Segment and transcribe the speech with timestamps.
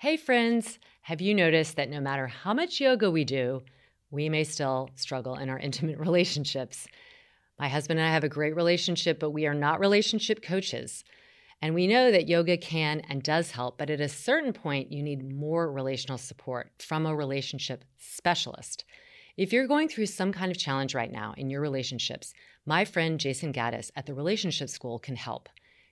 [0.00, 3.62] Hey friends, have you noticed that no matter how much yoga we do,
[4.12, 6.86] we may still struggle in our intimate relationships?
[7.58, 11.02] My husband and I have a great relationship, but we are not relationship coaches.
[11.60, 15.02] And we know that yoga can and does help, but at a certain point, you
[15.02, 18.84] need more relational support from a relationship specialist.
[19.36, 23.18] If you're going through some kind of challenge right now in your relationships, my friend
[23.18, 25.48] Jason Gaddis at the Relationship School can help.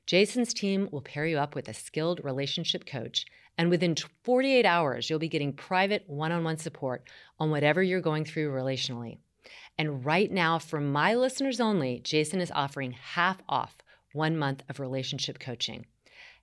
[0.07, 3.27] Jason's team will pair you up with a skilled relationship coach,
[3.59, 7.09] and within 48 hours, you'll be getting private one on one support
[7.41, 9.19] on whatever you're going through relationally.
[9.77, 13.79] And right now, for my listeners only, Jason is offering half off
[14.13, 15.85] one month of relationship coaching.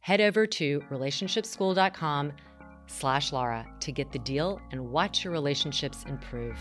[0.02, 2.34] Head over to relationshipschool.com
[2.88, 6.58] slash Laura to get the deal and watch your relationships improve.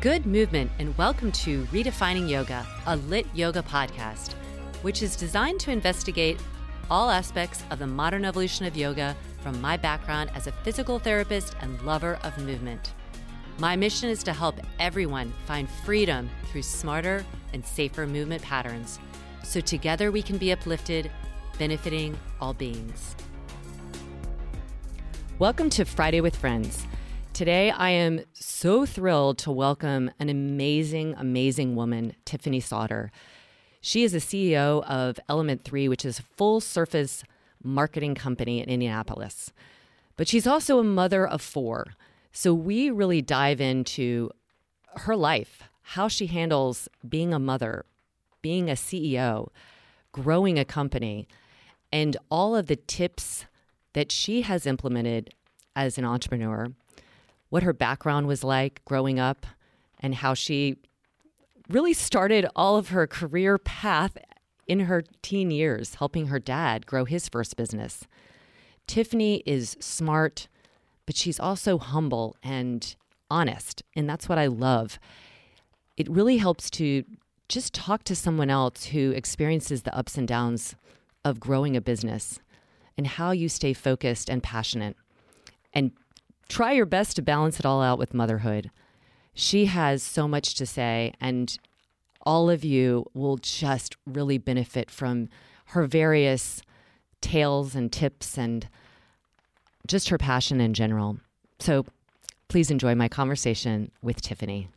[0.00, 4.34] Good movement and welcome to Redefining Yoga, a lit yoga podcast
[4.86, 6.38] which is designed to investigate
[6.92, 11.56] all aspects of the modern evolution of yoga from my background as a physical therapist
[11.60, 12.94] and lover of movement.
[13.58, 19.00] My mission is to help everyone find freedom through smarter and safer movement patterns
[19.42, 21.10] so together we can be uplifted,
[21.58, 23.16] benefiting all beings.
[25.40, 26.86] Welcome to Friday with Friends.
[27.32, 33.10] Today, I am so thrilled to welcome an amazing, amazing woman, Tiffany Sauder.
[33.86, 37.22] She is the CEO of Element 3, which is a full surface
[37.62, 39.52] marketing company in Indianapolis.
[40.16, 41.94] But she's also a mother of four.
[42.32, 44.30] So we really dive into
[44.96, 47.84] her life, how she handles being a mother,
[48.42, 49.50] being a CEO,
[50.10, 51.28] growing a company,
[51.92, 53.44] and all of the tips
[53.92, 55.32] that she has implemented
[55.76, 56.72] as an entrepreneur,
[57.50, 59.46] what her background was like growing up,
[60.00, 60.76] and how she
[61.68, 64.16] really started all of her career path
[64.66, 68.06] in her teen years, helping her dad grow his first business.
[68.86, 70.48] Tiffany is smart,
[71.06, 72.96] but she's also humble and
[73.30, 73.82] honest.
[73.94, 74.98] And that's what I love.
[75.96, 77.04] It really helps to
[77.48, 80.74] just talk to someone else who experiences the ups and downs
[81.24, 82.40] of growing a business
[82.96, 84.96] and how you stay focused and passionate.
[85.72, 85.92] And
[86.48, 88.70] try your best to balance it all out with motherhood.
[89.38, 91.56] She has so much to say, and
[92.22, 95.28] all of you will just really benefit from
[95.66, 96.62] her various
[97.20, 98.66] tales and tips and
[99.86, 101.18] just her passion in general.
[101.58, 101.84] So
[102.48, 104.68] please enjoy my conversation with Tiffany.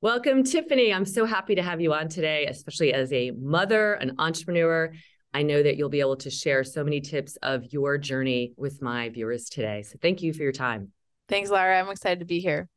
[0.00, 0.92] Welcome, Tiffany.
[0.92, 4.94] I'm so happy to have you on today, especially as a mother, an entrepreneur.
[5.34, 8.80] I know that you'll be able to share so many tips of your journey with
[8.80, 9.82] my viewers today.
[9.82, 10.92] So thank you for your time.
[11.28, 11.78] Thanks, Laura.
[11.78, 12.70] I'm excited to be here.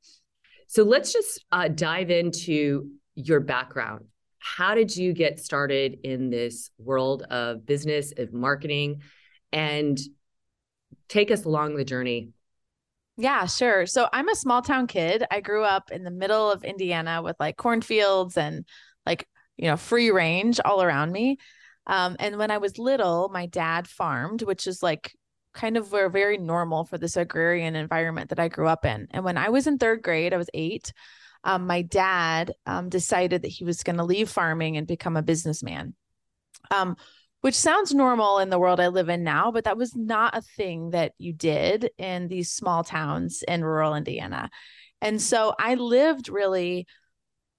[0.68, 4.06] So let's just uh, dive into your background.
[4.40, 9.02] How did you get started in this world of business, of marketing?
[9.52, 9.98] And
[11.08, 12.31] take us along the journey.
[13.18, 13.86] Yeah, sure.
[13.86, 15.24] So I'm a small town kid.
[15.31, 18.66] I grew up in the middle of Indiana with like cornfields and
[19.06, 19.26] like,
[19.56, 21.38] you know, free range all around me.
[21.88, 25.16] Um, and when I was little, my dad farmed, which is like
[25.55, 29.07] kind of were very normal for this agrarian environment that I grew up in.
[29.11, 30.93] And when I was in third grade, I was eight.
[31.43, 35.23] Um, my dad um, decided that he was going to leave farming and become a
[35.23, 35.93] businessman,
[36.72, 36.97] um,
[37.41, 40.41] which sounds normal in the world I live in now, but that was not a
[40.41, 44.49] thing that you did in these small towns in rural Indiana.
[45.02, 46.87] And so I lived really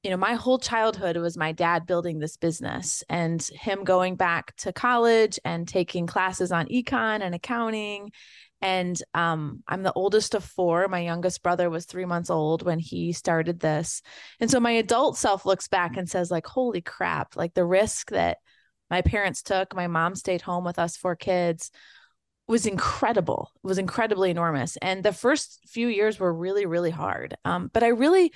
[0.07, 4.55] you know, my whole childhood was my dad building this business and him going back
[4.59, 8.13] to college and taking classes on econ and accounting
[8.61, 10.89] And um, I'm the oldest of four.
[10.89, 14.01] My youngest brother was three months old when he started this.
[14.41, 18.11] And so my adult self looks back and says, like, holy crap, like the risk
[18.11, 18.39] that
[18.89, 21.71] my parents took, my mom stayed home with us four kids
[22.49, 23.51] was incredible.
[23.57, 24.77] It was incredibly enormous.
[24.81, 27.37] And the first few years were really, really hard.
[27.45, 28.33] Um, but I really,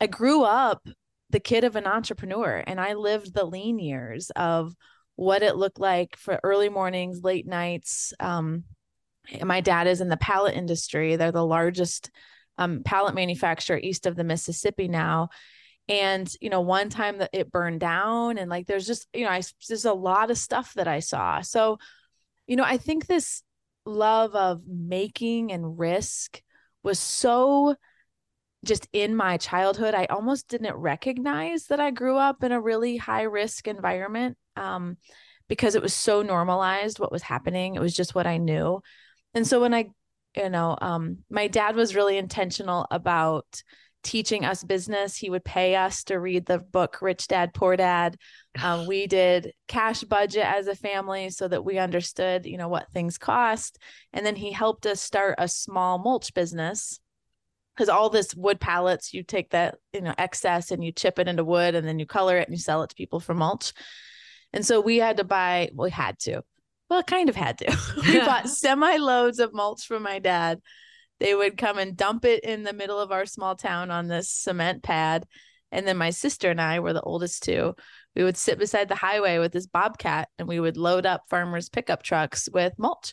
[0.00, 0.86] I grew up
[1.30, 4.74] the kid of an entrepreneur and I lived the lean years of
[5.16, 8.64] what it looked like for early mornings, late nights, um,
[9.42, 11.16] my dad is in the pallet industry.
[11.16, 12.10] They're the largest
[12.58, 15.28] um, pallet manufacturer east of the Mississippi now.
[15.88, 19.30] And, you know, one time that it burned down and like there's just, you know,
[19.30, 21.40] I, there's a lot of stuff that I saw.
[21.42, 21.78] So,
[22.46, 23.42] you know, I think this
[23.84, 26.42] love of making and risk
[26.82, 27.76] was so
[28.66, 29.94] just in my childhood.
[29.94, 34.96] I almost didn't recognize that I grew up in a really high risk environment um,
[35.48, 37.74] because it was so normalized what was happening.
[37.74, 38.80] It was just what I knew.
[39.34, 39.90] And so when I,
[40.36, 43.62] you know, um, my dad was really intentional about
[44.02, 45.16] teaching us business.
[45.16, 48.16] He would pay us to read the book Rich Dad Poor Dad.
[48.62, 52.90] Um, we did cash budget as a family so that we understood, you know, what
[52.92, 53.78] things cost.
[54.12, 57.00] And then he helped us start a small mulch business
[57.76, 61.28] because all this wood pallets, you take that, you know, excess and you chip it
[61.28, 63.72] into wood and then you color it and you sell it to people for mulch.
[64.52, 66.42] And so we had to buy, we had to
[66.88, 67.78] well, kind of had to.
[68.06, 70.60] we bought semi loads of mulch from my dad.
[71.18, 74.30] They would come and dump it in the middle of our small town on this
[74.30, 75.26] cement pad.
[75.72, 77.74] And then my sister and I were the oldest two.
[78.14, 81.68] We would sit beside the highway with this bobcat and we would load up farmers'
[81.68, 83.12] pickup trucks with mulch.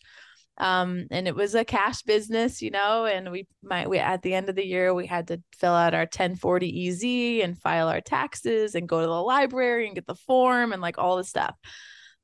[0.60, 4.36] Um, and it was a cash business, you know, and we might we at the
[4.36, 8.02] end of the year we had to fill out our 1040 EZ and file our
[8.02, 11.56] taxes and go to the library and get the form and like all the stuff.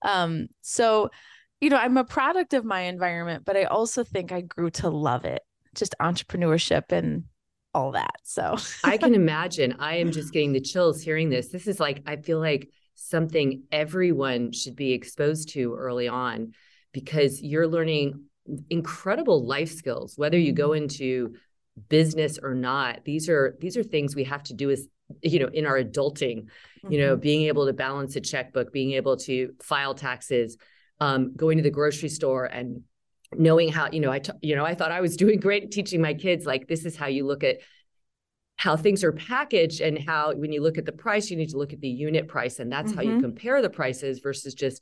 [0.04, 1.10] Um, so
[1.60, 4.90] you know, I'm a product of my environment, but I also think I grew to
[4.90, 5.42] love it,
[5.76, 7.26] just entrepreneurship and
[7.74, 8.16] all that.
[8.24, 9.76] So I can imagine.
[9.80, 11.50] I am just getting the chills hearing this.
[11.50, 16.54] This is like, I feel like something everyone should be exposed to early on
[16.92, 18.26] because you're learning
[18.70, 20.84] incredible life skills, whether you go mm-hmm.
[20.84, 21.34] into
[21.88, 23.06] business or not.
[23.06, 24.88] These are these are things we have to do as
[25.22, 26.92] you know in our adulting mm-hmm.
[26.92, 27.22] you know mm-hmm.
[27.22, 30.58] being able to balance a checkbook being able to file taxes
[31.00, 32.84] um, going to the grocery store and
[33.36, 36.02] knowing how you know I t- you know I thought I was doing great teaching
[36.02, 37.58] my kids like this is how you look at
[38.58, 41.58] how things are packaged and how when you look at the price you need to
[41.58, 42.98] look at the unit price and that's mm-hmm.
[42.98, 43.22] how you mm-hmm.
[43.22, 44.82] compare the prices versus just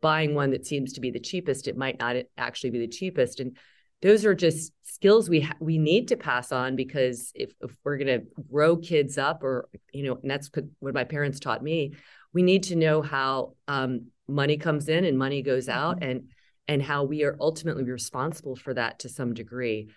[0.00, 3.40] buying one that seems to be the cheapest it might not actually be the cheapest.
[3.40, 3.56] And
[4.00, 7.98] those are just skills we ha- we need to pass on because if, if we're
[7.98, 10.50] going to grow kids up or you know and that's
[10.80, 11.94] what my parents taught me
[12.32, 16.10] we need to know how um, money comes in and money goes out mm-hmm.
[16.10, 16.28] and
[16.68, 19.88] and how we are ultimately responsible for that to some degree.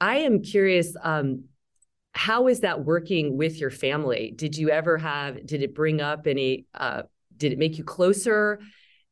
[0.00, 1.44] I am curious um,
[2.12, 4.32] how is that working with your family?
[4.34, 7.02] Did you ever have did it bring up any uh,
[7.36, 8.60] did it make you closer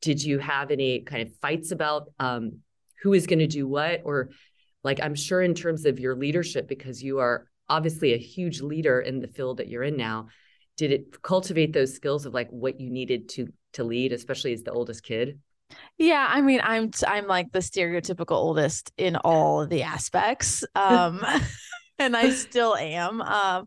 [0.03, 2.59] did you have any kind of fights about um,
[3.03, 4.03] who is going to do what?
[4.05, 4.31] Or
[4.87, 9.01] like i'm sure in terms of your leadership because you are obviously a huge leader
[9.01, 10.29] in the field that you're in now
[10.79, 14.63] did it cultivate those skills of like what you needed to to lead especially as
[14.63, 15.39] the oldest kid?
[15.99, 21.21] Yeah i mean i'm i'm like the stereotypical oldest in all the aspects um
[21.99, 23.67] and i still am um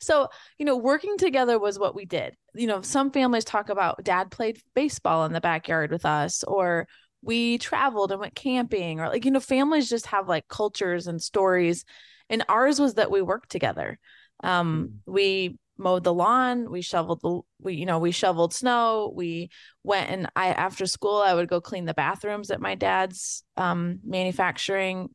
[0.00, 0.28] so
[0.58, 4.30] you know working together was what we did you know some families talk about dad
[4.30, 6.86] played baseball in the backyard with us or
[7.22, 11.22] we traveled and went camping or like you know families just have like cultures and
[11.22, 11.84] stories
[12.28, 13.98] and ours was that we worked together
[14.42, 15.12] um mm.
[15.12, 19.48] we mowed the lawn we shoveled the we you know we shoveled snow we
[19.82, 23.98] went and i after school i would go clean the bathrooms at my dad's um,
[24.04, 25.08] manufacturing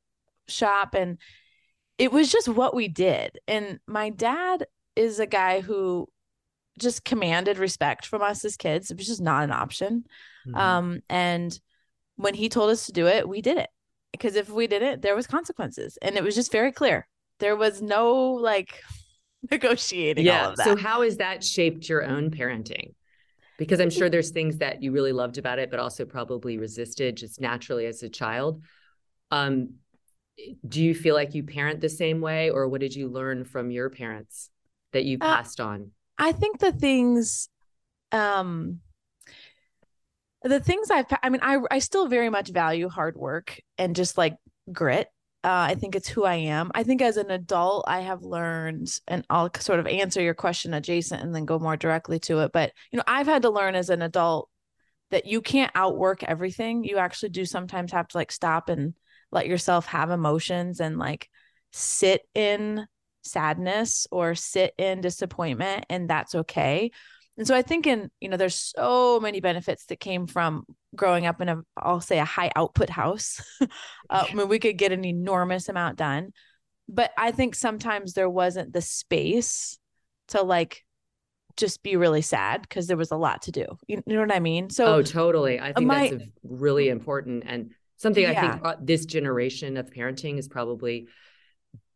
[0.47, 1.19] shop and
[1.97, 4.65] it was just what we did and my dad
[4.95, 6.07] is a guy who
[6.79, 10.03] just commanded respect from us as kids it was just not an option
[10.47, 10.57] mm-hmm.
[10.57, 11.59] um, and
[12.15, 13.69] when he told us to do it we did it
[14.11, 17.07] because if we didn't there was consequences and it was just very clear
[17.39, 18.81] there was no like
[19.51, 20.53] negotiating yeah.
[20.55, 22.93] So how has that shaped your own parenting?
[23.57, 27.15] Because I'm sure there's things that you really loved about it, but also probably resisted
[27.15, 28.61] just naturally as a child.
[29.31, 29.75] Um,
[30.67, 33.71] do you feel like you parent the same way, or what did you learn from
[33.71, 34.49] your parents
[34.91, 35.91] that you uh, passed uh, on?
[36.17, 37.49] I think the things,
[38.11, 38.79] um,
[40.43, 44.17] the things I've, I mean, I I still very much value hard work and just
[44.17, 44.35] like
[44.71, 45.07] grit
[45.45, 46.71] uh, I think it's who I am.
[46.73, 50.73] I think as an adult, I have learned, and I'll sort of answer your question
[50.73, 52.51] adjacent and then go more directly to it.
[52.51, 54.49] But, you know, I've had to learn as an adult
[55.11, 56.83] that you can't outwork everything.
[56.83, 58.95] You actually do sometimes have to like stop and
[59.31, 61.29] let yourself have emotions and like
[61.71, 62.87] sit in
[63.25, 66.91] sadness or sit in disappointment and that's okay.
[67.37, 70.63] And so i think in you know there's so many benefits that came from
[70.95, 73.41] growing up in a i'll say a high output house.
[74.07, 76.31] Uh, i mean we could get an enormous amount done
[76.87, 79.79] but i think sometimes there wasn't the space
[80.27, 80.85] to like
[81.57, 83.65] just be really sad because there was a lot to do.
[83.87, 84.69] You, know what i mean?
[84.69, 85.59] So oh totally.
[85.59, 88.31] I think my, that's really important and something yeah.
[88.31, 91.07] i think uh, this generation of parenting is probably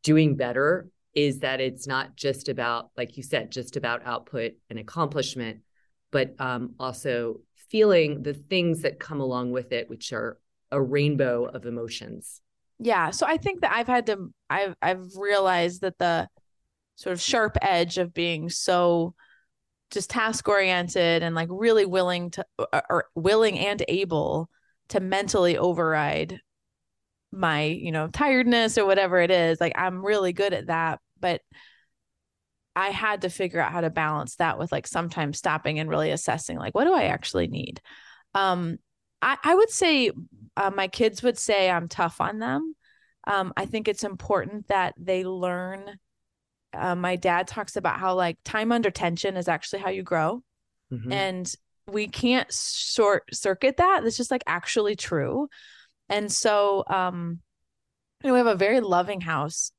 [0.03, 0.89] doing better
[1.25, 5.59] is that it's not just about, like you said, just about output and accomplishment,
[6.11, 10.37] but um, also feeling the things that come along with it, which are
[10.71, 12.41] a rainbow of emotions.
[12.79, 13.09] Yeah.
[13.09, 16.29] So I think that I've had to, I've, I've realized that the
[16.95, 19.13] sort of sharp edge of being so
[19.91, 22.45] just task oriented and like really willing to,
[22.89, 24.49] or willing and able
[24.89, 26.39] to mentally override
[27.31, 31.41] my you know tiredness or whatever it is like i'm really good at that but
[32.75, 36.11] i had to figure out how to balance that with like sometimes stopping and really
[36.11, 37.81] assessing like what do i actually need?
[38.33, 38.77] Um
[39.21, 40.11] i i would say
[40.57, 42.75] uh, my kids would say i'm tough on them.
[43.27, 45.99] Um i think it's important that they learn
[46.73, 50.43] uh, my dad talks about how like time under tension is actually how you grow.
[50.91, 51.11] Mm-hmm.
[51.11, 51.55] and
[51.87, 54.01] we can't short circuit that.
[54.03, 55.49] That's just like actually true.
[56.07, 57.39] And so, um,
[58.23, 59.71] you know, we have a very loving house,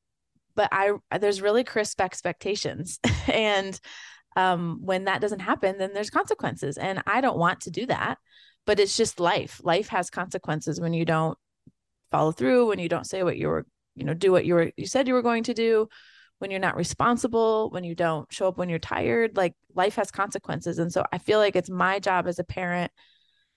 [0.60, 3.00] but I there's really crisp expectations,
[3.32, 3.80] and
[4.36, 8.18] um, when that doesn't happen, then there's consequences, and I don't want to do that.
[8.66, 9.62] But it's just life.
[9.64, 11.38] Life has consequences when you don't
[12.10, 13.64] follow through, when you don't say what you were,
[13.96, 15.88] you know, do what you were you said you were going to do,
[16.40, 19.38] when you're not responsible, when you don't show up when you're tired.
[19.38, 22.92] Like life has consequences, and so I feel like it's my job as a parent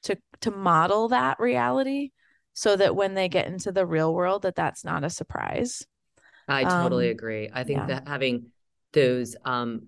[0.03, 2.11] to to model that reality
[2.53, 5.83] so that when they get into the real world that that's not a surprise
[6.47, 7.85] i totally um, agree i think yeah.
[7.87, 8.47] that having
[8.93, 9.87] those um,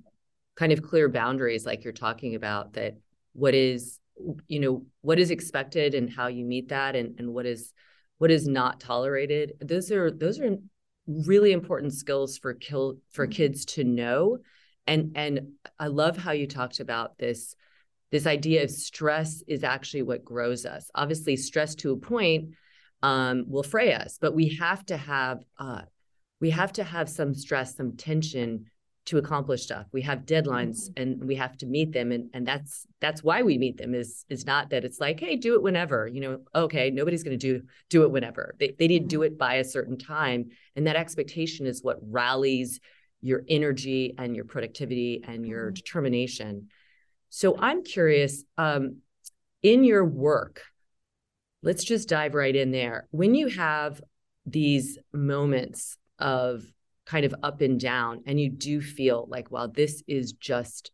[0.56, 2.96] kind of clear boundaries like you're talking about that
[3.34, 4.00] what is
[4.48, 7.74] you know what is expected and how you meet that and and what is
[8.18, 10.56] what is not tolerated those are those are
[11.08, 14.38] really important skills for kill for kids to know
[14.88, 15.42] and and
[15.80, 17.56] i love how you talked about this
[18.16, 20.90] this idea of stress is actually what grows us.
[20.96, 22.52] Obviously, stress to a point
[23.04, 25.82] um, will fray us, but we have to have uh,
[26.46, 28.66] we have to have some stress, some tension
[29.06, 29.88] to accomplish stuff.
[29.92, 31.02] We have deadlines mm-hmm.
[31.02, 33.96] and we have to meet them, and and that's that's why we meet them.
[33.96, 36.08] Is is not that it's like, hey, do it whenever.
[36.08, 38.54] You know, okay, nobody's going to do do it whenever.
[38.60, 39.34] They they need to do mm-hmm.
[39.34, 42.80] it by a certain time, and that expectation is what rallies
[43.22, 45.74] your energy and your productivity and your mm-hmm.
[45.74, 46.68] determination.
[47.30, 48.98] So I'm curious, um,
[49.64, 50.62] in your work,
[51.64, 53.08] let's just dive right in there.
[53.10, 54.00] When you have
[54.46, 56.64] these moments of
[57.06, 60.92] kind of up and down, and you do feel like, wow, this is just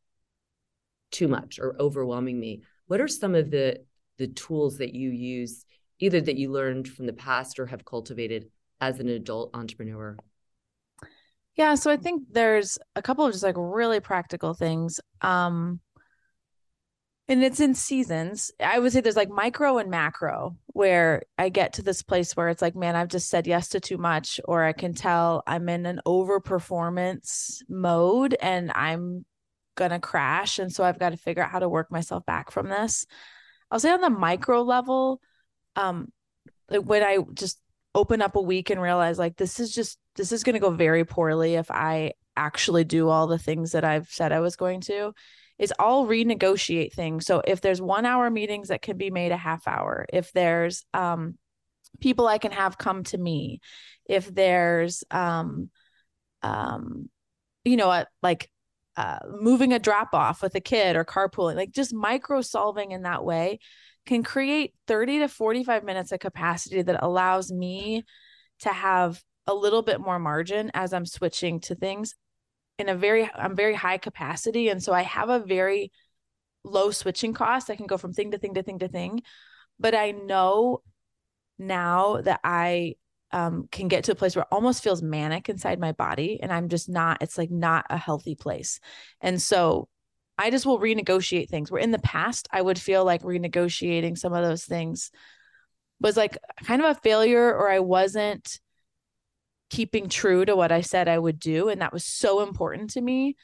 [1.11, 3.77] too much or overwhelming me, what are some of the
[4.17, 5.65] the tools that you use,
[5.99, 8.49] either that you learned from the past or have cultivated
[8.79, 10.17] as an adult entrepreneur?
[11.55, 14.99] Yeah, so I think there's a couple of just like really practical things.
[15.21, 15.79] Um,
[17.31, 18.51] and it's in seasons.
[18.59, 22.49] I would say there's like micro and macro where I get to this place where
[22.49, 25.69] it's like, man, I've just said yes to too much, or I can tell I'm
[25.69, 29.23] in an over performance mode and I'm
[29.75, 30.59] gonna crash.
[30.59, 33.05] And so I've got to figure out how to work myself back from this.
[33.71, 35.21] I'll say on the micro level,
[35.77, 36.11] um,
[36.67, 37.61] when I just
[37.95, 41.05] open up a week and realize like this is just this is gonna go very
[41.05, 45.13] poorly if I actually do all the things that I've said I was going to
[45.61, 47.27] is I'll renegotiate things.
[47.27, 50.83] So if there's one hour meetings that can be made a half hour, if there's
[50.91, 51.37] um,
[51.99, 53.61] people I can have come to me,
[54.09, 55.69] if there's um,
[56.41, 57.09] um,
[57.63, 58.49] you know, what like
[58.97, 63.03] uh, moving a drop off with a kid or carpooling, like just micro solving in
[63.03, 63.59] that way
[64.07, 68.03] can create 30 to 45 minutes of capacity that allows me
[68.61, 72.15] to have a little bit more margin as I'm switching to things
[72.79, 75.91] in a very I'm very high capacity and so I have a very
[76.63, 77.69] low switching cost.
[77.69, 79.21] I can go from thing to thing to thing to thing.
[79.79, 80.81] But I know
[81.57, 82.95] now that I
[83.31, 86.51] um, can get to a place where it almost feels manic inside my body and
[86.51, 88.79] I'm just not it's like not a healthy place.
[89.21, 89.87] And so
[90.37, 91.71] I just will renegotiate things.
[91.71, 95.11] Where in the past I would feel like renegotiating some of those things
[95.99, 98.59] was like kind of a failure or I wasn't
[99.71, 101.69] keeping true to what I said I would do.
[101.69, 103.37] And that was so important to me.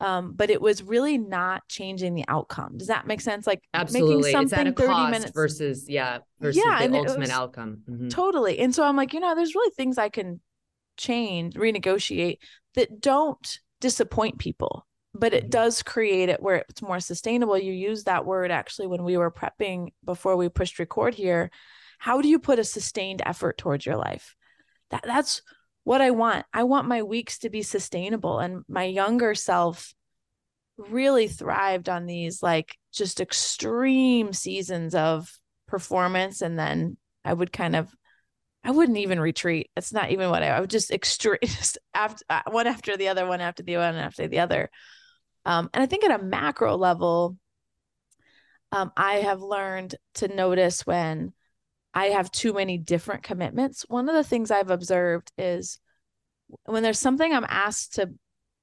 [0.00, 2.76] Um, but it was really not changing the outcome.
[2.78, 3.46] Does that make sense?
[3.46, 6.98] Like absolutely, making something it's at a 30 cost minutes versus yeah, versus yeah, the
[6.98, 7.82] ultimate outcome.
[7.88, 8.08] Mm-hmm.
[8.08, 8.58] Totally.
[8.58, 10.40] And so I'm like, you know, there's really things I can
[10.96, 12.38] change, renegotiate
[12.74, 15.50] that don't disappoint people, but it mm-hmm.
[15.50, 17.56] does create it where it's more sustainable.
[17.56, 21.50] You use that word actually when we were prepping before we pushed record here.
[21.98, 24.34] How do you put a sustained effort towards your life?
[24.90, 25.42] That that's
[25.84, 26.46] what I want.
[26.52, 28.38] I want my weeks to be sustainable.
[28.38, 29.94] And my younger self
[30.78, 35.30] really thrived on these like just extreme seasons of
[35.66, 36.40] performance.
[36.40, 37.92] And then I would kind of,
[38.64, 39.70] I wouldn't even retreat.
[39.76, 43.08] It's not even what I, I would just extreme, just after uh, one after the
[43.08, 44.70] other, one after the other one after the other.
[45.44, 47.36] Um, and I think at a macro level,
[48.70, 51.32] um, I have learned to notice when
[51.94, 53.84] I have too many different commitments.
[53.88, 55.78] One of the things I've observed is
[56.64, 58.10] when there's something I'm asked to,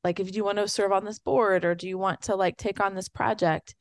[0.04, 2.58] like, if you want to serve on this board or do you want to like
[2.58, 3.76] take on this project,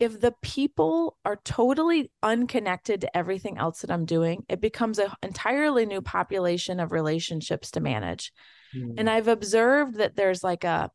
[0.00, 5.10] if the people are totally unconnected to everything else that I'm doing, it becomes an
[5.22, 8.32] entirely new population of relationships to manage.
[8.74, 8.94] Mm.
[8.96, 10.90] And I've observed that there's like a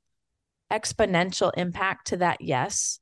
[0.72, 3.00] exponential impact to that yes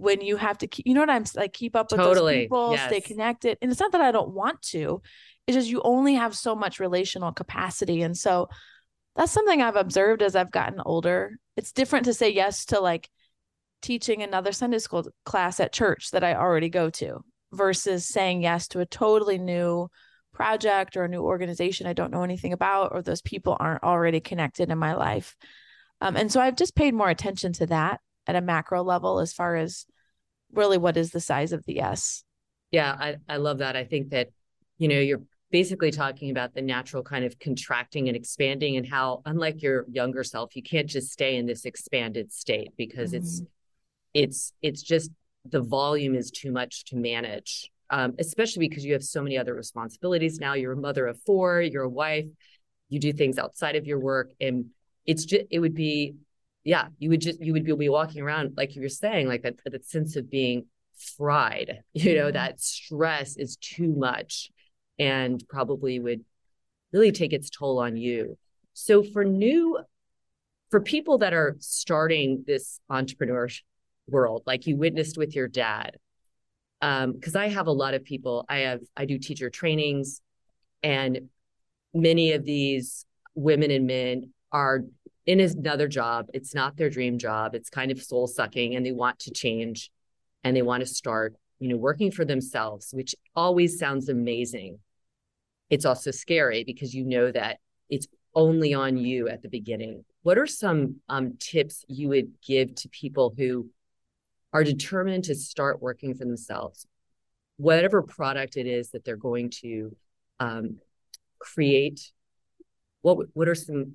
[0.00, 2.34] when you have to keep, you know what I'm like, keep up with totally.
[2.34, 2.88] those people, yes.
[2.88, 3.58] stay connected.
[3.60, 5.02] And it's not that I don't want to,
[5.46, 8.00] it's just you only have so much relational capacity.
[8.00, 8.48] And so
[9.14, 11.36] that's something I've observed as I've gotten older.
[11.56, 13.10] It's different to say yes to like
[13.82, 18.68] teaching another Sunday school class at church that I already go to versus saying yes
[18.68, 19.88] to a totally new
[20.32, 24.20] project or a new organization I don't know anything about, or those people aren't already
[24.20, 25.36] connected in my life.
[26.00, 29.32] Um, and so I've just paid more attention to that at a macro level as
[29.32, 29.86] far as
[30.52, 32.24] really what is the size of the S.
[32.70, 33.76] Yeah, I, I love that.
[33.76, 34.28] I think that,
[34.78, 39.22] you know, you're basically talking about the natural kind of contracting and expanding and how
[39.24, 43.24] unlike your younger self, you can't just stay in this expanded state because mm-hmm.
[43.24, 43.42] it's
[44.12, 45.10] it's it's just
[45.44, 47.70] the volume is too much to manage.
[47.92, 50.54] Um, especially because you have so many other responsibilities now.
[50.54, 52.26] You're a mother of four, you're a wife,
[52.88, 54.30] you do things outside of your work.
[54.40, 54.66] And
[55.06, 56.14] it's just it would be
[56.64, 59.42] yeah, you would just you would be, be walking around like you were saying, like
[59.42, 60.66] that that sense of being
[61.16, 61.82] fried.
[61.92, 62.34] You know, mm-hmm.
[62.34, 64.50] that stress is too much,
[64.98, 66.24] and probably would
[66.92, 68.36] really take its toll on you.
[68.74, 69.78] So for new,
[70.70, 73.62] for people that are starting this entrepreneurship
[74.08, 75.96] world, like you witnessed with your dad,
[76.80, 78.44] because um, I have a lot of people.
[78.48, 80.20] I have I do teacher trainings,
[80.82, 81.28] and
[81.94, 84.84] many of these women and men are
[85.30, 86.26] in another job.
[86.34, 87.54] It's not their dream job.
[87.54, 89.92] It's kind of soul sucking and they want to change
[90.42, 94.80] and they want to start, you know, working for themselves, which always sounds amazing.
[95.68, 100.04] It's also scary because you know that it's only on you at the beginning.
[100.22, 103.70] What are some um, tips you would give to people who
[104.52, 106.88] are determined to start working for themselves?
[107.56, 109.94] Whatever product it is that they're going to
[110.40, 110.78] um,
[111.38, 112.10] create,
[113.02, 113.94] what what are some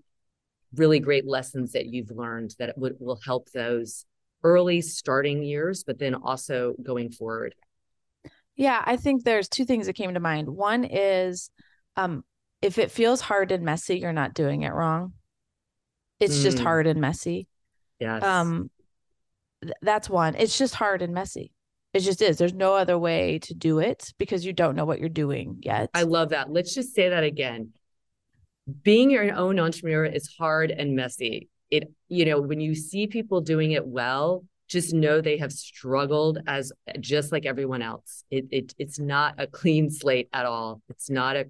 [0.77, 4.05] really great lessons that you've learned that would, will help those
[4.43, 7.55] early starting years, but then also going forward?
[8.55, 10.47] Yeah, I think there's two things that came to mind.
[10.49, 11.49] One is
[11.95, 12.23] um,
[12.61, 15.13] if it feels hard and messy, you're not doing it wrong.
[16.19, 16.43] It's mm.
[16.43, 17.47] just hard and messy.
[17.99, 18.23] Yes.
[18.23, 18.69] Um,
[19.61, 20.35] th- that's one.
[20.35, 21.51] It's just hard and messy.
[21.93, 22.37] It just is.
[22.37, 25.89] There's no other way to do it because you don't know what you're doing yet.
[25.93, 26.51] I love that.
[26.51, 27.71] Let's just say that again
[28.83, 31.49] being your own entrepreneur is hard and messy.
[31.69, 36.39] It, you know, when you see people doing it well, just know they have struggled
[36.47, 38.23] as just like everyone else.
[38.31, 40.81] It, it it's not a clean slate at all.
[40.89, 41.45] It's not a,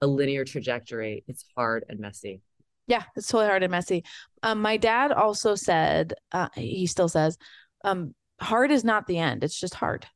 [0.00, 1.24] a linear trajectory.
[1.28, 2.40] It's hard and messy.
[2.86, 4.04] Yeah, it's totally hard and messy.
[4.42, 7.36] Um, my dad also said, uh, he still says,
[7.84, 9.42] um, hard is not the end.
[9.44, 10.06] It's just hard.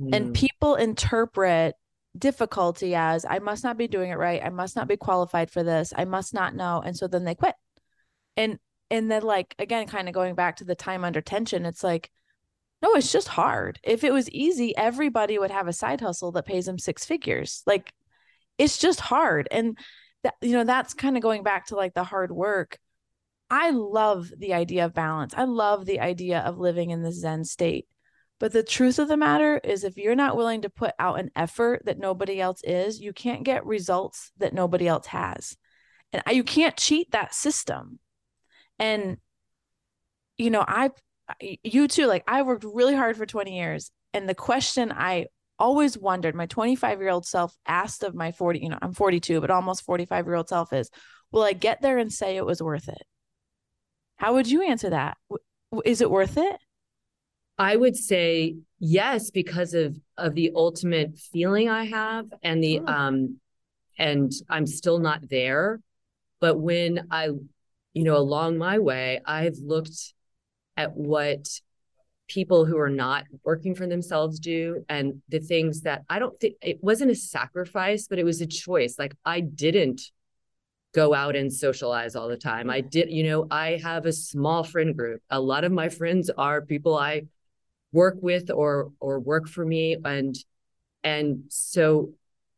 [0.00, 0.16] Mm.
[0.16, 1.74] And people interpret
[2.16, 4.42] difficulty as I must not be doing it right.
[4.44, 5.92] I must not be qualified for this.
[5.96, 6.82] I must not know.
[6.84, 7.54] And so then they quit.
[8.36, 8.58] And
[8.90, 12.10] and then like again, kind of going back to the time under tension, it's like,
[12.82, 13.80] no, it's just hard.
[13.82, 17.62] If it was easy, everybody would have a side hustle that pays them six figures.
[17.66, 17.92] Like
[18.58, 19.48] it's just hard.
[19.50, 19.78] And
[20.22, 22.78] that you know, that's kind of going back to like the hard work.
[23.50, 25.34] I love the idea of balance.
[25.36, 27.86] I love the idea of living in the Zen state.
[28.44, 31.30] But the truth of the matter is, if you're not willing to put out an
[31.34, 35.56] effort that nobody else is, you can't get results that nobody else has.
[36.12, 37.98] And you can't cheat that system.
[38.78, 39.16] And,
[40.36, 40.90] you know, I,
[41.40, 43.90] you too, like I worked really hard for 20 years.
[44.12, 45.28] And the question I
[45.58, 49.40] always wondered, my 25 year old self asked of my 40, you know, I'm 42,
[49.40, 50.90] but almost 45 year old self is,
[51.32, 53.04] will I get there and say it was worth it?
[54.16, 55.16] How would you answer that?
[55.86, 56.56] is it worth it?
[57.58, 62.86] I would say yes because of of the ultimate feeling I have and the oh.
[62.86, 63.38] um
[63.98, 65.80] and I'm still not there
[66.40, 67.26] but when I
[67.92, 70.14] you know along my way I've looked
[70.76, 71.46] at what
[72.26, 76.56] people who are not working for themselves do and the things that I don't think
[76.60, 80.00] it wasn't a sacrifice but it was a choice like I didn't
[80.94, 82.70] go out and socialize all the time.
[82.70, 85.20] I did, you know, I have a small friend group.
[85.28, 87.24] A lot of my friends are people I
[87.94, 90.34] work with or or work for me and
[91.04, 92.10] and so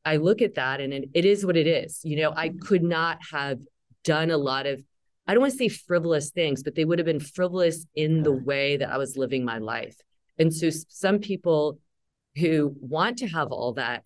[0.04, 2.00] I look at that and it, it is what it is.
[2.04, 3.58] You know, I could not have
[4.04, 4.80] done a lot of
[5.26, 8.32] I don't want to say frivolous things, but they would have been frivolous in the
[8.32, 9.96] way that I was living my life.
[10.38, 11.80] And so some people
[12.36, 14.04] who want to have all that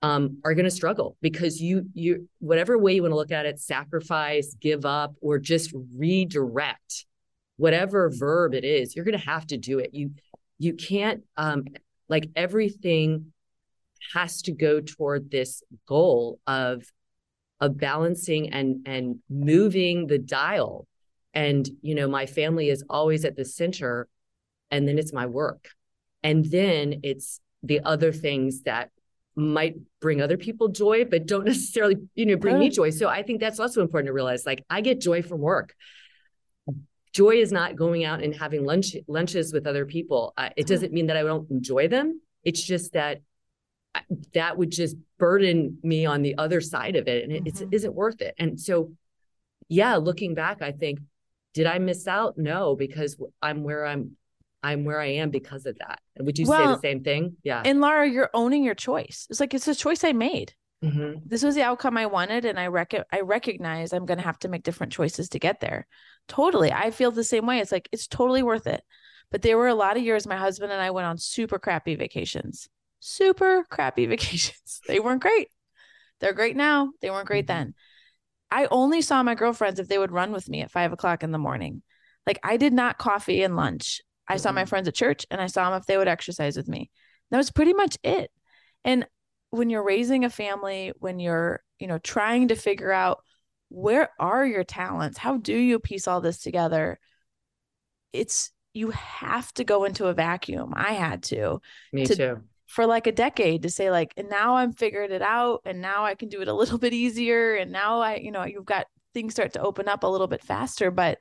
[0.00, 3.46] um, are going to struggle because you you whatever way you want to look at
[3.46, 7.06] it, sacrifice, give up, or just redirect,
[7.56, 9.90] whatever verb it is, you're going to have to do it.
[9.92, 10.12] You
[10.58, 11.64] you can't um
[12.08, 13.32] like everything
[14.14, 16.84] has to go toward this goal of
[17.60, 20.86] of balancing and and moving the dial.
[21.34, 24.08] And you know my family is always at the center
[24.70, 25.70] and then it's my work.
[26.22, 28.90] And then it's the other things that
[29.34, 32.90] might bring other people joy but don't necessarily you know bring me joy.
[32.90, 35.74] So i think that's also important to realize like i get joy from work
[37.16, 40.34] joy is not going out and having lunch lunches with other people.
[40.36, 42.20] Uh, it doesn't mean that I don't enjoy them.
[42.44, 43.22] It's just that
[44.34, 47.72] that would just burden me on the other side of it, and it mm-hmm.
[47.72, 48.34] isn't worth it.
[48.38, 48.92] And so,
[49.68, 50.98] yeah, looking back, I think,
[51.54, 52.36] did I miss out?
[52.36, 54.16] No, because I'm where I'm.
[54.62, 56.00] I'm where I am because of that.
[56.18, 57.36] Would you well, say the same thing?
[57.44, 57.62] Yeah.
[57.64, 59.28] And Laura, you're owning your choice.
[59.30, 60.54] It's like it's a choice I made.
[60.84, 61.20] Mm-hmm.
[61.26, 64.38] This was the outcome I wanted, and I rec- I recognize I'm going to have
[64.40, 65.86] to make different choices to get there.
[66.28, 67.60] Totally, I feel the same way.
[67.60, 68.82] It's like it's totally worth it.
[69.30, 71.94] But there were a lot of years my husband and I went on super crappy
[71.94, 72.68] vacations,
[73.00, 74.80] super crappy vacations.
[74.86, 75.48] they weren't great.
[76.20, 76.90] They're great now.
[77.00, 77.58] They weren't great mm-hmm.
[77.58, 77.74] then.
[78.50, 81.32] I only saw my girlfriends if they would run with me at five o'clock in
[81.32, 81.82] the morning.
[82.26, 84.00] Like I did not coffee and lunch.
[84.28, 84.68] I saw my mm-hmm.
[84.68, 86.90] friends at church and I saw them if they would exercise with me.
[87.30, 88.30] That was pretty much it.
[88.84, 89.06] And
[89.50, 93.22] when you're raising a family, when you're, you know, trying to figure out
[93.68, 95.18] where are your talents?
[95.18, 96.98] How do you piece all this together?
[98.12, 100.72] It's you have to go into a vacuum.
[100.76, 101.60] I had to.
[101.92, 102.42] Me to, too.
[102.66, 106.04] For like a decade to say like, and now I'm figured it out, and now
[106.04, 108.86] I can do it a little bit easier, and now I, you know, you've got
[109.14, 110.90] things start to open up a little bit faster.
[110.90, 111.18] But,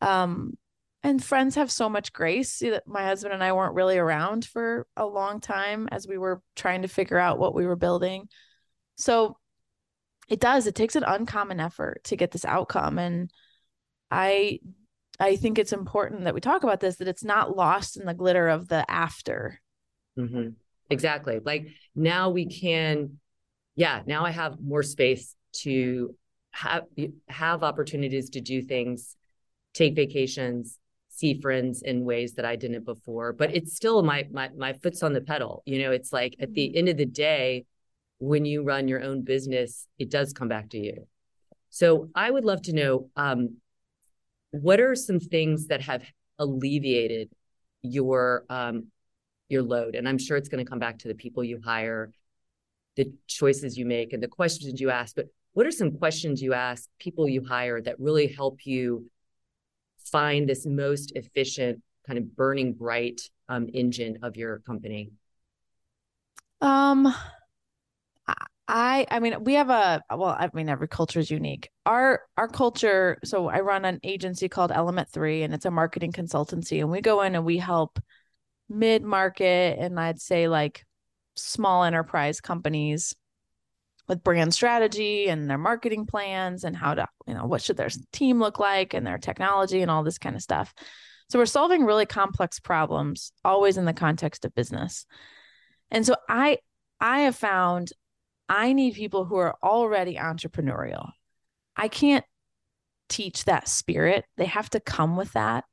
[0.00, 0.54] um,
[1.02, 4.86] and friends have so much grace that my husband and I weren't really around for
[4.96, 8.28] a long time as we were trying to figure out what we were building.
[8.96, 9.38] So
[10.28, 12.98] it does, it takes an uncommon effort to get this outcome.
[12.98, 13.30] And
[14.10, 14.60] I
[15.18, 18.14] I think it's important that we talk about this, that it's not lost in the
[18.14, 19.60] glitter of the after.
[20.18, 20.50] Mm-hmm.
[20.88, 21.40] Exactly.
[21.44, 23.18] Like now we can,
[23.76, 26.14] yeah, now I have more space to
[26.52, 26.84] have
[27.28, 29.16] have opportunities to do things,
[29.74, 30.78] take vacations,
[31.20, 33.32] see friends in ways that I didn't before.
[33.32, 35.62] But it's still my my my foot's on the pedal.
[35.66, 36.78] You know, it's like at the mm-hmm.
[36.78, 37.66] end of the day,
[38.18, 41.06] when you run your own business, it does come back to you.
[41.68, 43.56] So I would love to know um,
[44.50, 46.02] what are some things that have
[46.38, 47.30] alleviated
[47.82, 48.86] your um,
[49.48, 52.12] your load, and I'm sure it's going to come back to the people you hire,
[52.96, 55.14] the choices you make, and the questions you ask.
[55.14, 59.10] But what are some questions you ask people you hire that really help you
[60.10, 65.10] find this most efficient kind of burning bright um, engine of your company?
[66.60, 67.12] Um,
[68.70, 71.70] I I mean we have a well I mean every culture is unique.
[71.86, 76.12] Our our culture so I run an agency called Element 3 and it's a marketing
[76.12, 77.98] consultancy and we go in and we help
[78.68, 80.84] mid-market and I'd say like
[81.34, 83.14] small enterprise companies
[84.10, 87.88] with brand strategy and their marketing plans and how to, you know, what should their
[88.12, 90.74] team look like and their technology and all this kind of stuff.
[91.28, 95.06] So we're solving really complex problems always in the context of business.
[95.92, 96.58] And so I
[97.00, 97.92] I have found
[98.48, 101.10] I need people who are already entrepreneurial.
[101.76, 102.24] I can't
[103.08, 104.24] teach that spirit.
[104.36, 105.64] They have to come with that.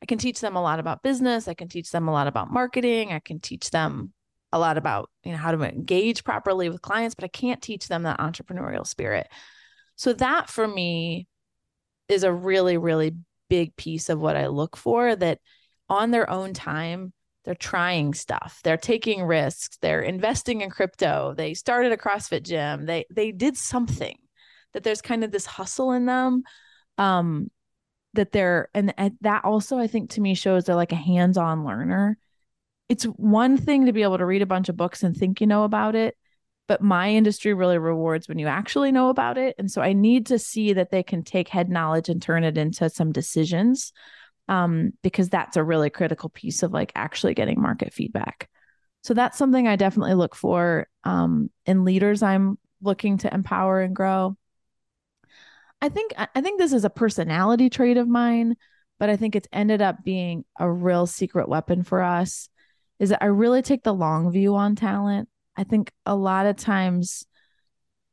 [0.00, 2.52] I can teach them a lot about business, I can teach them a lot about
[2.52, 4.12] marketing, I can teach them
[4.52, 7.88] a lot about you know how to engage properly with clients but i can't teach
[7.88, 9.28] them that entrepreneurial spirit.
[9.96, 11.26] So that for me
[12.08, 13.14] is a really really
[13.48, 15.38] big piece of what i look for that
[15.88, 17.12] on their own time
[17.44, 18.60] they're trying stuff.
[18.62, 19.78] They're taking risks.
[19.80, 21.34] They're investing in crypto.
[21.36, 22.86] They started a crossfit gym.
[22.86, 24.16] They they did something
[24.72, 26.42] that there's kind of this hustle in them
[26.98, 27.50] um
[28.14, 31.64] that they're and, and that also I think to me shows they're like a hands-on
[31.64, 32.18] learner.
[32.90, 35.46] It's one thing to be able to read a bunch of books and think you
[35.46, 36.16] know about it,
[36.66, 39.54] but my industry really rewards when you actually know about it.
[39.60, 42.58] And so I need to see that they can take head knowledge and turn it
[42.58, 43.92] into some decisions.
[44.48, 48.48] Um, because that's a really critical piece of like actually getting market feedback.
[49.04, 53.94] So that's something I definitely look for um, in leaders I'm looking to empower and
[53.94, 54.36] grow.
[55.80, 58.56] I think I think this is a personality trait of mine,
[58.98, 62.48] but I think it's ended up being a real secret weapon for us
[63.00, 65.28] is that I really take the long view on talent.
[65.56, 67.26] I think a lot of times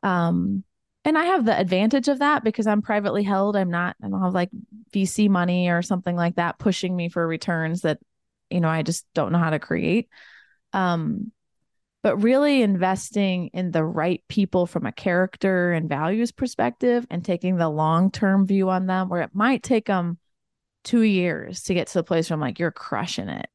[0.02, 0.64] um
[1.06, 3.56] and I have the advantage of that because I'm privately held.
[3.56, 4.50] I'm not I don't have like
[4.92, 8.00] VC money or something like that pushing me for returns that
[8.50, 10.10] you know I just don't know how to create.
[10.74, 11.32] Um
[12.04, 17.58] but really investing in the right people from a character and values perspective and taking
[17.58, 20.18] the long term view on them, where it might take them
[20.86, 23.48] two years to get to the place where I'm like, you're crushing it.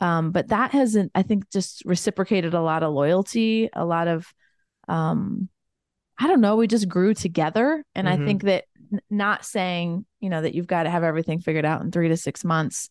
[0.00, 4.32] Um, but that hasn't, I think, just reciprocated a lot of loyalty, a lot of,
[4.88, 5.48] um,
[6.18, 7.84] I don't know, we just grew together.
[7.94, 8.22] And mm-hmm.
[8.22, 8.64] I think that
[9.10, 12.16] not saying, you know, that you've got to have everything figured out in three to
[12.16, 12.88] six months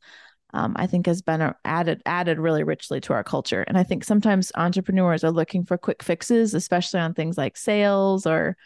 [0.54, 3.64] um, I think has been added added really richly to our culture.
[3.68, 8.26] And I think sometimes entrepreneurs are looking for quick fixes, especially on things like sales
[8.26, 8.58] or,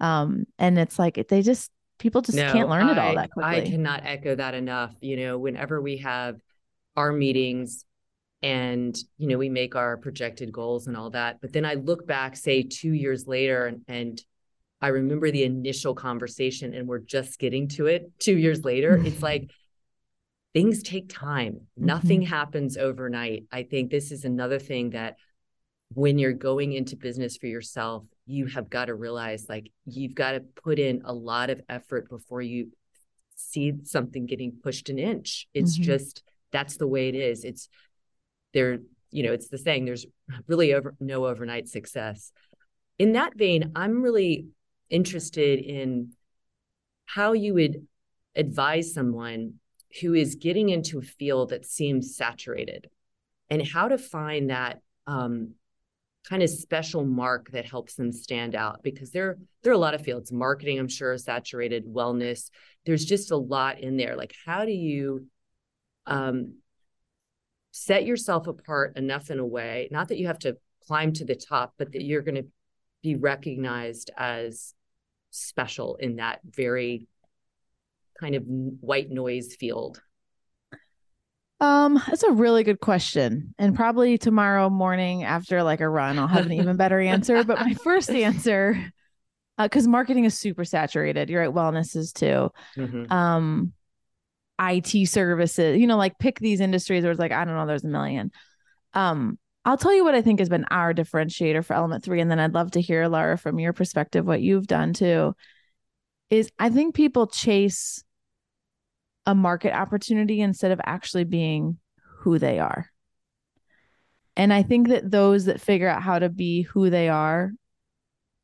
[0.00, 3.30] um, and it's like they just people just no, can't learn I, it all that
[3.30, 3.56] quickly.
[3.56, 4.94] I cannot echo that enough.
[5.00, 6.36] You know, whenever we have
[6.98, 7.84] our meetings
[8.42, 12.06] and you know we make our projected goals and all that, but then I look
[12.06, 14.22] back, say two years later, and, and
[14.80, 19.00] I remember the initial conversation, and we're just getting to it two years later.
[19.04, 19.50] it's like
[20.54, 21.54] things take time.
[21.54, 21.86] Mm-hmm.
[21.86, 23.44] Nothing happens overnight.
[23.50, 25.16] I think this is another thing that
[25.94, 30.32] when you're going into business for yourself, you have got to realize like you've got
[30.32, 32.70] to put in a lot of effort before you
[33.36, 35.48] see something getting pushed an inch.
[35.54, 35.84] It's mm-hmm.
[35.84, 37.44] just that's the way it is.
[37.44, 37.68] It's
[38.54, 38.78] there,
[39.10, 40.06] you know, it's the saying there's
[40.46, 42.32] really over no overnight success.
[42.98, 44.46] In that vein, I'm really
[44.90, 46.12] interested in
[47.06, 47.86] how you would
[48.34, 49.54] advise someone
[50.00, 52.88] who is getting into a field that seems saturated
[53.50, 55.54] and how to find that um,
[56.28, 59.94] kind of special mark that helps them stand out because there there are a lot
[59.94, 62.50] of fields marketing i'm sure saturated wellness
[62.84, 65.26] there's just a lot in there like how do you
[66.08, 66.54] um,
[67.70, 71.36] set yourself apart enough in a way not that you have to climb to the
[71.36, 72.46] top but that you're going to
[73.02, 74.74] be recognized as
[75.30, 77.06] special in that very
[78.18, 80.00] kind of white noise field?
[81.60, 83.54] Um, that's a really good question.
[83.58, 87.42] And probably tomorrow morning after like a run, I'll have an even better answer.
[87.42, 88.92] But my first answer,
[89.58, 91.28] because uh, marketing is super saturated.
[91.28, 92.50] You're right, wellness is too.
[92.76, 93.12] Mm-hmm.
[93.12, 93.72] Um,
[94.60, 97.84] IT services, you know, like pick these industries where it's like, I don't know, there's
[97.84, 98.30] a million.
[98.94, 102.20] Um, I'll tell you what I think has been our differentiator for element three.
[102.20, 105.34] And then I'd love to hear, Laura, from your perspective, what you've done too.
[106.30, 108.02] Is I think people chase
[109.26, 111.78] a market opportunity instead of actually being
[112.20, 112.90] who they are.
[114.36, 117.50] And I think that those that figure out how to be who they are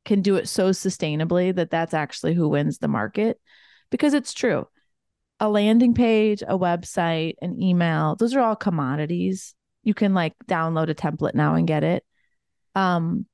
[0.04, 3.40] can do it so sustainably that that's actually who wins the market
[3.90, 4.66] because it's true.
[5.40, 9.54] A landing page, a website, an email, those are all commodities.
[9.82, 12.04] You can like download a template now and get it.
[12.74, 13.26] Um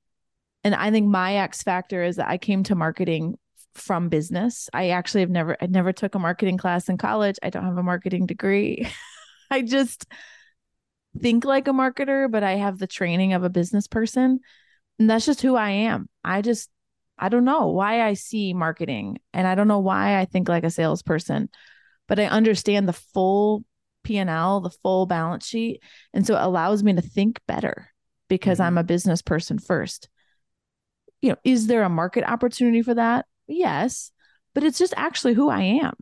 [0.62, 3.38] and I think my X factor is that I came to marketing
[3.74, 4.68] from business.
[4.72, 7.38] I actually have never I never took a marketing class in college.
[7.42, 8.88] I don't have a marketing degree.
[9.50, 10.06] I just
[11.18, 14.40] think like a marketer, but I have the training of a business person.
[14.98, 16.08] And that's just who I am.
[16.24, 16.70] I just
[17.18, 20.64] I don't know why I see marketing and I don't know why I think like
[20.64, 21.50] a salesperson,
[22.10, 23.64] but I understand the full
[24.02, 25.80] P&L, the full balance sheet,
[26.12, 27.88] and so it allows me to think better
[28.28, 28.66] because mm-hmm.
[28.66, 30.08] I'm a business person first.
[31.22, 33.26] You know, is there a market opportunity for that?
[33.46, 34.10] Yes,
[34.54, 35.94] but it's just actually who I am.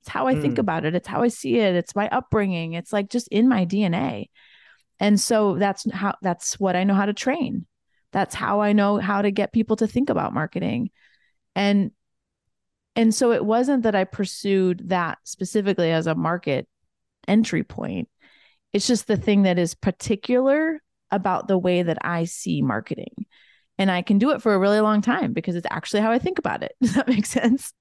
[0.00, 0.42] It's how I mm.
[0.42, 0.96] think about it.
[0.96, 1.76] It's how I see it.
[1.76, 2.72] It's my upbringing.
[2.72, 4.30] It's like just in my DNA.
[4.98, 7.66] And so that's how that's what I know how to train.
[8.12, 10.90] That's how I know how to get people to think about marketing.
[11.54, 11.92] And
[12.96, 16.66] and so it wasn't that I pursued that specifically as a market
[17.28, 18.08] entry point.
[18.72, 23.26] It's just the thing that is particular about the way that I see marketing
[23.78, 26.18] and I can do it for a really long time because it's actually how I
[26.18, 26.74] think about it.
[26.82, 27.72] Does that make sense?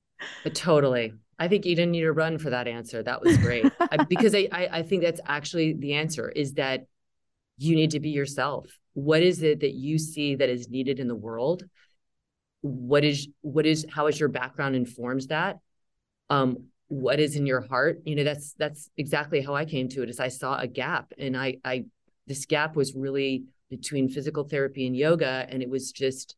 [0.54, 1.14] Totally.
[1.38, 3.04] I think you didn't need to run for that answer.
[3.04, 6.86] That was great I, because I, I I think that's actually the answer is that
[7.58, 8.68] you need to be yourself.
[8.94, 11.64] What is it that you see that is needed in the world?
[12.68, 15.60] What is what is how is your background informs that?
[16.30, 20.04] Um, what is in your heart you know that's that's exactly how i came to
[20.04, 21.84] it is i saw a gap and i i
[22.28, 26.36] this gap was really between physical therapy and yoga and it was just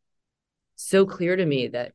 [0.76, 1.92] so clear to me that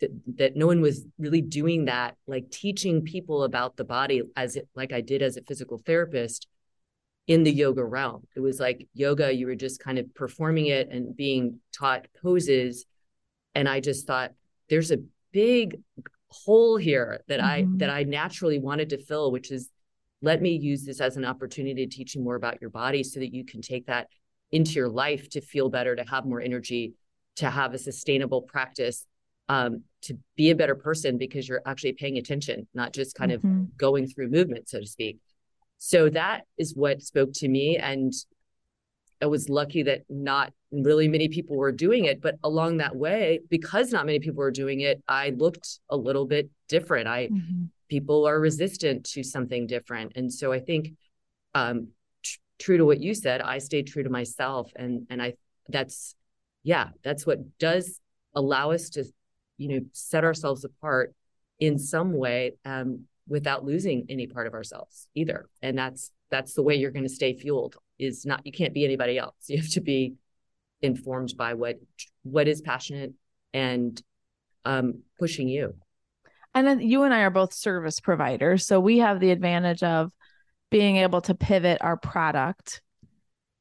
[0.00, 4.56] that, that no one was really doing that like teaching people about the body as
[4.56, 6.46] it like i did as a physical therapist
[7.26, 10.88] in the yoga realm it was like yoga you were just kind of performing it
[10.90, 12.86] and being taught poses
[13.54, 14.32] and i just thought
[14.68, 14.98] there's a
[15.32, 15.80] big
[16.30, 17.74] hole here that mm-hmm.
[17.74, 19.68] I that I naturally wanted to fill, which is
[20.22, 23.20] let me use this as an opportunity to teach you more about your body so
[23.20, 24.08] that you can take that
[24.52, 26.94] into your life to feel better, to have more energy,
[27.36, 29.06] to have a sustainable practice,
[29.48, 33.60] um, to be a better person because you're actually paying attention, not just kind mm-hmm.
[33.62, 35.18] of going through movement, so to speak.
[35.78, 37.78] So that is what spoke to me.
[37.78, 38.12] And
[39.22, 42.20] I was lucky that not really many people were doing it.
[42.20, 46.26] But along that way, because not many people were doing it, I looked a little
[46.26, 47.08] bit different.
[47.08, 47.64] I mm-hmm.
[47.88, 50.12] people are resistant to something different.
[50.16, 50.92] And so I think
[51.54, 51.88] um
[52.22, 54.70] tr- true to what you said, I stayed true to myself.
[54.76, 55.34] And and I
[55.68, 56.14] that's
[56.62, 58.00] yeah, that's what does
[58.34, 59.04] allow us to,
[59.56, 61.14] you know, set ourselves apart
[61.58, 65.48] in some way um without losing any part of ourselves either.
[65.62, 68.84] And that's that's the way you're going to stay fueled is not you can't be
[68.84, 69.34] anybody else.
[69.48, 70.14] You have to be
[70.82, 71.76] informed by what
[72.22, 73.12] what is passionate
[73.52, 74.00] and
[74.64, 75.74] um, pushing you.
[76.54, 80.10] And then you and i are both service providers so we have the advantage of
[80.70, 82.80] being able to pivot our product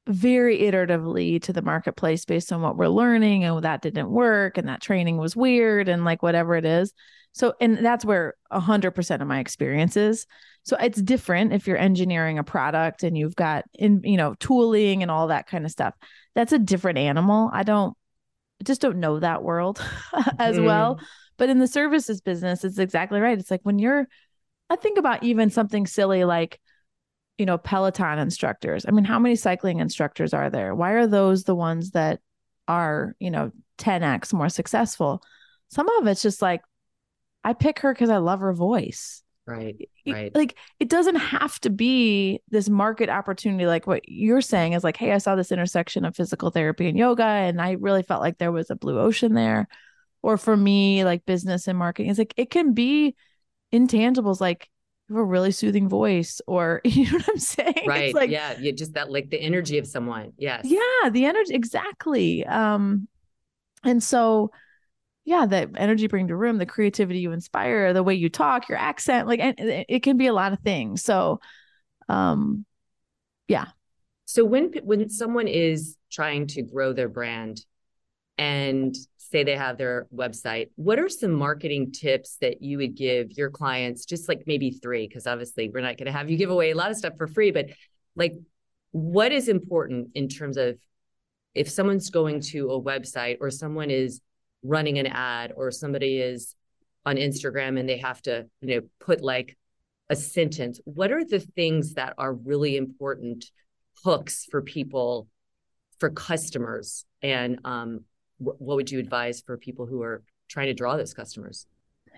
[0.07, 4.67] very iteratively to the marketplace based on what we're learning and that didn't work and
[4.67, 6.93] that training was weird and like whatever it is
[7.31, 10.25] so and that's where 100% of my experience is
[10.63, 15.01] so it's different if you're engineering a product and you've got in you know tooling
[15.01, 15.95] and all that kind of stuff.
[16.35, 17.49] That's a different animal.
[17.51, 17.97] I don't
[18.61, 19.83] I just don't know that world
[20.39, 20.65] as mm.
[20.65, 20.99] well.
[21.37, 23.39] But in the services business, it's exactly right.
[23.39, 24.07] It's like when you're
[24.69, 26.59] I think about even something silly like
[27.37, 28.85] you know Peloton instructors.
[28.87, 30.75] I mean, how many cycling instructors are there?
[30.75, 32.19] Why are those the ones that
[32.67, 35.23] are, you know, 10x more successful?
[35.69, 36.61] Some of it's just like
[37.43, 39.23] I pick her because I love her voice.
[39.49, 39.89] Right.
[40.07, 40.33] Right.
[40.35, 44.97] Like it doesn't have to be this market opportunity like what you're saying is like,
[44.97, 48.37] hey, I saw this intersection of physical therapy and yoga, and I really felt like
[48.37, 49.67] there was a blue ocean there.
[50.21, 53.15] Or for me, like business and marketing, it's like it can be
[53.73, 54.69] intangibles like
[55.07, 57.85] you have a really soothing voice, or you know what I'm saying?
[57.87, 58.05] Right.
[58.05, 60.33] It's like yeah, you just that like the energy of someone.
[60.37, 60.65] Yes.
[60.65, 62.45] Yeah, the energy exactly.
[62.45, 63.07] Um,
[63.83, 64.51] and so
[65.29, 68.67] yeah, the energy you bring to room, the creativity you inspire, the way you talk,
[68.67, 71.03] your accent, like it can be a lot of things.
[71.03, 71.39] So,
[72.07, 72.65] um,
[73.47, 73.67] yeah.
[74.25, 77.63] So when when someone is trying to grow their brand
[78.39, 83.33] and say they have their website, what are some marketing tips that you would give
[83.33, 84.05] your clients?
[84.05, 86.75] Just like maybe three, because obviously we're not going to have you give away a
[86.75, 87.67] lot of stuff for free, but
[88.15, 88.33] like
[88.89, 90.79] what is important in terms of
[91.53, 94.21] if someone's going to a website or someone is
[94.63, 96.55] running an ad or somebody is
[97.05, 99.57] on Instagram and they have to, you know, put like
[100.09, 103.45] a sentence, what are the things that are really important
[104.03, 105.27] hooks for people,
[105.99, 107.05] for customers?
[107.21, 108.01] And um,
[108.37, 111.67] wh- what would you advise for people who are trying to draw those customers?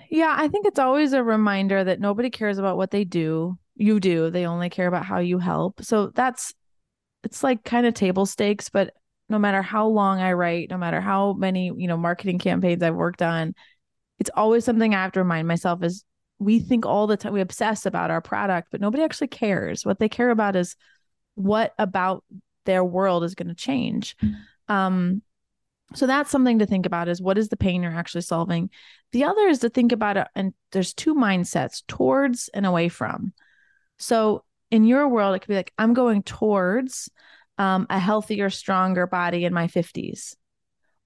[0.09, 3.57] Yeah, I think it's always a reminder that nobody cares about what they do.
[3.75, 4.29] You do.
[4.29, 5.83] They only care about how you help.
[5.83, 6.53] So that's
[7.23, 8.93] it's like kind of table stakes, but
[9.31, 12.93] no matter how long I write, no matter how many, you know, marketing campaigns I've
[12.93, 13.55] worked on,
[14.19, 16.03] it's always something I have to remind myself is
[16.37, 19.85] we think all the time we obsess about our product, but nobody actually cares.
[19.85, 20.75] What they care about is
[21.35, 22.23] what about
[22.65, 24.15] their world is going to change.
[24.67, 25.21] Um,
[25.93, 28.69] so that's something to think about is what is the pain you're actually solving.
[29.11, 33.33] The other is to think about it, and there's two mindsets towards and away from.
[33.97, 37.09] So in your world, it could be like, I'm going towards
[37.61, 40.35] um, a healthier, stronger body in my 50s,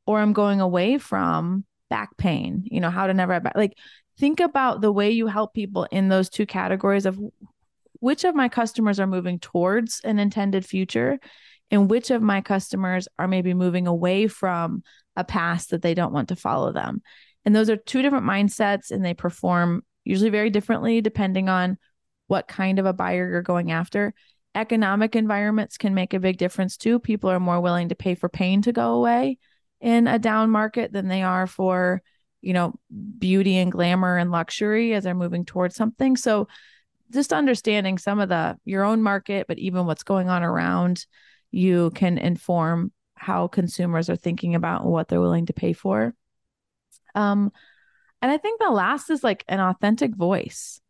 [0.07, 3.57] or I'm going away from back pain, you know, how to never have back.
[3.57, 3.77] Like,
[4.17, 7.19] think about the way you help people in those two categories of
[7.99, 11.19] which of my customers are moving towards an intended future
[11.71, 14.81] and which of my customers are maybe moving away from
[15.17, 17.01] a past that they don't want to follow them.
[17.43, 21.77] And those are two different mindsets and they perform usually very differently depending on
[22.27, 24.13] what kind of a buyer you're going after
[24.55, 26.99] economic environments can make a big difference too.
[26.99, 29.37] People are more willing to pay for pain to go away
[29.81, 32.01] in a down market than they are for,
[32.41, 32.73] you know,
[33.19, 36.15] beauty and glamour and luxury as they're moving towards something.
[36.15, 36.47] So
[37.11, 41.05] just understanding some of the your own market, but even what's going on around
[41.51, 46.13] you can inform how consumers are thinking about what they're willing to pay for.
[47.15, 47.51] Um,
[48.21, 50.81] and I think the last is like an authentic voice.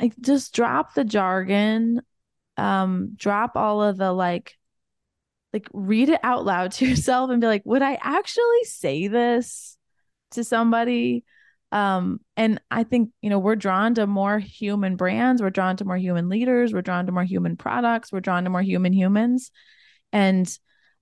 [0.00, 2.02] Like just drop the jargon
[2.56, 4.54] um drop all of the like
[5.52, 9.76] like read it out loud to yourself and be like would i actually say this
[10.32, 11.24] to somebody?
[11.72, 15.42] Um and i think you know we're drawn to more human brands.
[15.42, 16.72] We're drawn to more human leaders.
[16.72, 18.12] We're drawn to more human products.
[18.12, 19.50] We're drawn to more human humans.
[20.12, 20.46] And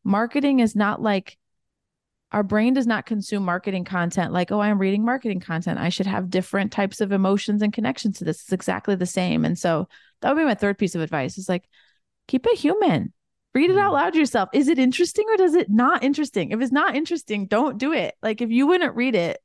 [0.05, 1.37] marketing is not like
[2.35, 5.78] our brain does not consume marketing content like oh i'm reading marketing content.
[5.78, 8.43] I should have different types of emotions and connections to this.
[8.43, 9.45] It's exactly the same.
[9.45, 9.89] And so
[10.20, 11.64] that would be my third piece of advice is like
[12.26, 13.12] keep it human.
[13.55, 13.95] Read it out mm.
[13.95, 14.49] loud yourself.
[14.53, 16.51] Is it interesting or does it not interesting?
[16.51, 18.16] If it's not interesting don't do it.
[18.20, 19.39] Like if you wouldn't read it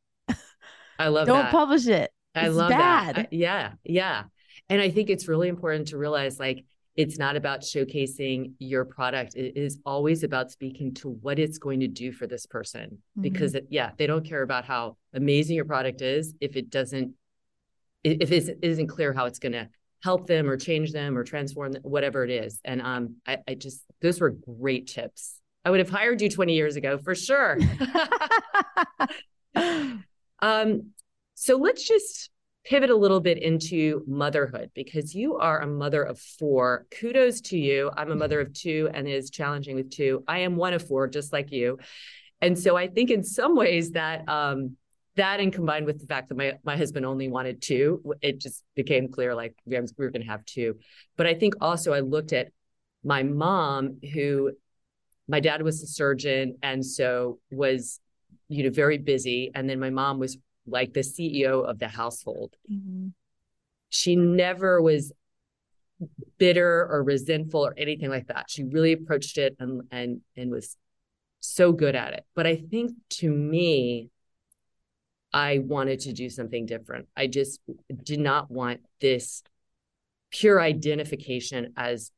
[0.98, 1.52] i love don't that.
[1.52, 2.12] publish it.
[2.34, 3.16] I it's love bad.
[3.18, 4.24] that yeah yeah.
[4.68, 6.66] And i think it's really important to realize like
[7.00, 9.36] it's not about showcasing your product.
[9.36, 13.22] It is always about speaking to what it's going to do for this person mm-hmm.
[13.22, 17.14] because it, yeah they don't care about how amazing your product is if it doesn't
[18.04, 19.70] if it isn't clear how it's going to
[20.04, 22.60] help them or change them or transform them, whatever it is.
[22.66, 25.40] And um I, I just those were great tips.
[25.64, 27.58] I would have hired you 20 years ago for sure.
[30.42, 30.92] Um
[31.36, 32.30] so let's just
[32.70, 36.86] pivot a little bit into motherhood because you are a mother of four.
[36.92, 37.90] Kudos to you.
[37.98, 40.24] I'm a mother of two and it is challenging with two.
[40.28, 41.80] I am one of four, just like you.
[42.42, 44.78] And so I think in some ways that um,
[45.16, 48.64] that and combined with the fact that my my husband only wanted two, it just
[48.76, 50.78] became clear like we were going to have two.
[51.18, 52.50] But I think also I looked at
[53.04, 54.52] my mom who
[55.28, 58.00] my dad was a surgeon and so was
[58.48, 60.38] you know very busy and then my mom was
[60.70, 62.56] like the CEO of the household.
[62.72, 63.10] Mm-hmm.
[63.90, 65.12] She never was
[66.38, 68.50] bitter or resentful or anything like that.
[68.50, 70.78] She really approached it and and and was
[71.40, 72.26] so good at it.
[72.36, 72.92] But I think
[73.22, 74.10] to me,
[75.34, 77.08] I wanted to do something different.
[77.16, 77.60] I just
[78.04, 79.44] did not want this
[80.32, 82.12] pure identification as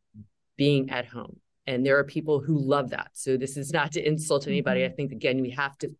[0.57, 1.39] being at home.
[1.67, 3.09] And there are people who love that.
[3.13, 4.81] So this is not to insult anybody.
[4.81, 4.93] Mm-hmm.
[4.93, 5.95] I think again, we have to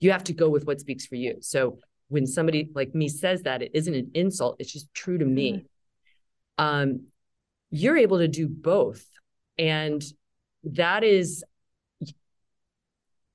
[0.00, 1.38] you have to go with what speaks for you.
[1.40, 1.78] So
[2.08, 5.52] when somebody like me says that, it isn't an insult, it's just true to me.
[6.58, 6.64] Mm-hmm.
[6.64, 7.00] Um,
[7.70, 9.04] you're able to do both.
[9.58, 10.02] And
[10.64, 11.44] that is,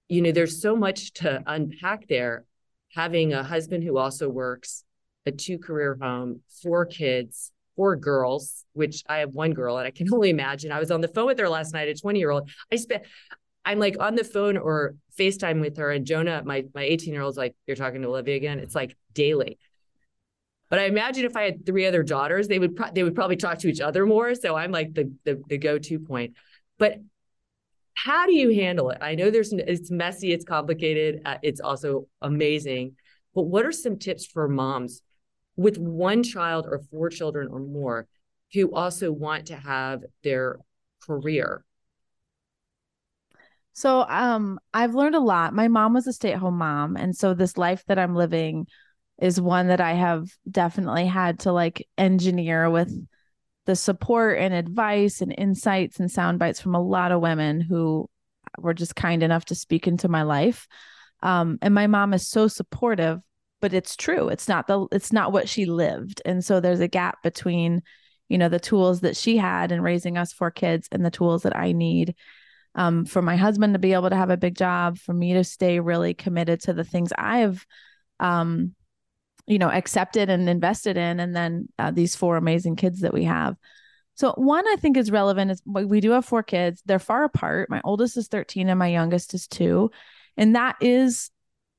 [0.08, 2.46] you know, there's so much to unpack there.
[2.94, 4.84] Having a husband who also works,
[5.26, 9.92] a two career home, four kids, four girls, which I have one girl and I
[9.92, 10.72] can only imagine.
[10.72, 12.50] I was on the phone with her last night, a 20 year old.
[12.72, 13.04] I spent,
[13.66, 17.22] I'm like on the phone or FaceTime with her, and Jonah, my my 18 year
[17.22, 19.58] old's like, "You're talking to Olivia again." It's like daily.
[20.70, 23.36] But I imagine if I had three other daughters, they would pro- they would probably
[23.36, 24.34] talk to each other more.
[24.36, 26.34] So I'm like the the, the go to point.
[26.78, 27.00] But
[27.94, 28.98] how do you handle it?
[29.02, 32.96] I know there's it's messy, it's complicated, uh, it's also amazing.
[33.36, 35.02] But what are some tips for moms
[35.56, 38.08] with one child or four children or more
[38.54, 40.60] who also want to have their
[41.02, 41.64] career
[43.74, 45.54] so um I've learned a lot.
[45.54, 48.68] My mom was a stay-at-home mom and so this life that I'm living
[49.22, 52.94] is one that I have definitely had to like engineer with
[53.66, 58.10] the support and advice and insights and sound bites from a lot of women who
[58.58, 60.68] were just kind enough to speak into my life.
[61.22, 63.20] Um, and my mom is so supportive,
[63.62, 64.28] but it's true.
[64.28, 66.22] It's not the it's not what she lived.
[66.26, 67.82] And so there's a gap between,
[68.28, 71.44] you know, the tools that she had in raising us four kids and the tools
[71.44, 72.16] that I need
[72.76, 75.44] um, for my husband to be able to have a big job, for me to
[75.44, 77.66] stay really committed to the things I've,
[78.20, 78.74] um,
[79.46, 83.26] you know, accepted and invested in, and then uh, these four amazing kids that we
[83.26, 83.56] have.
[84.16, 86.82] So one I think is relevant is we do have four kids.
[86.86, 87.70] They're far apart.
[87.70, 89.90] My oldest is 13 and my youngest is 2.
[90.38, 91.32] And that is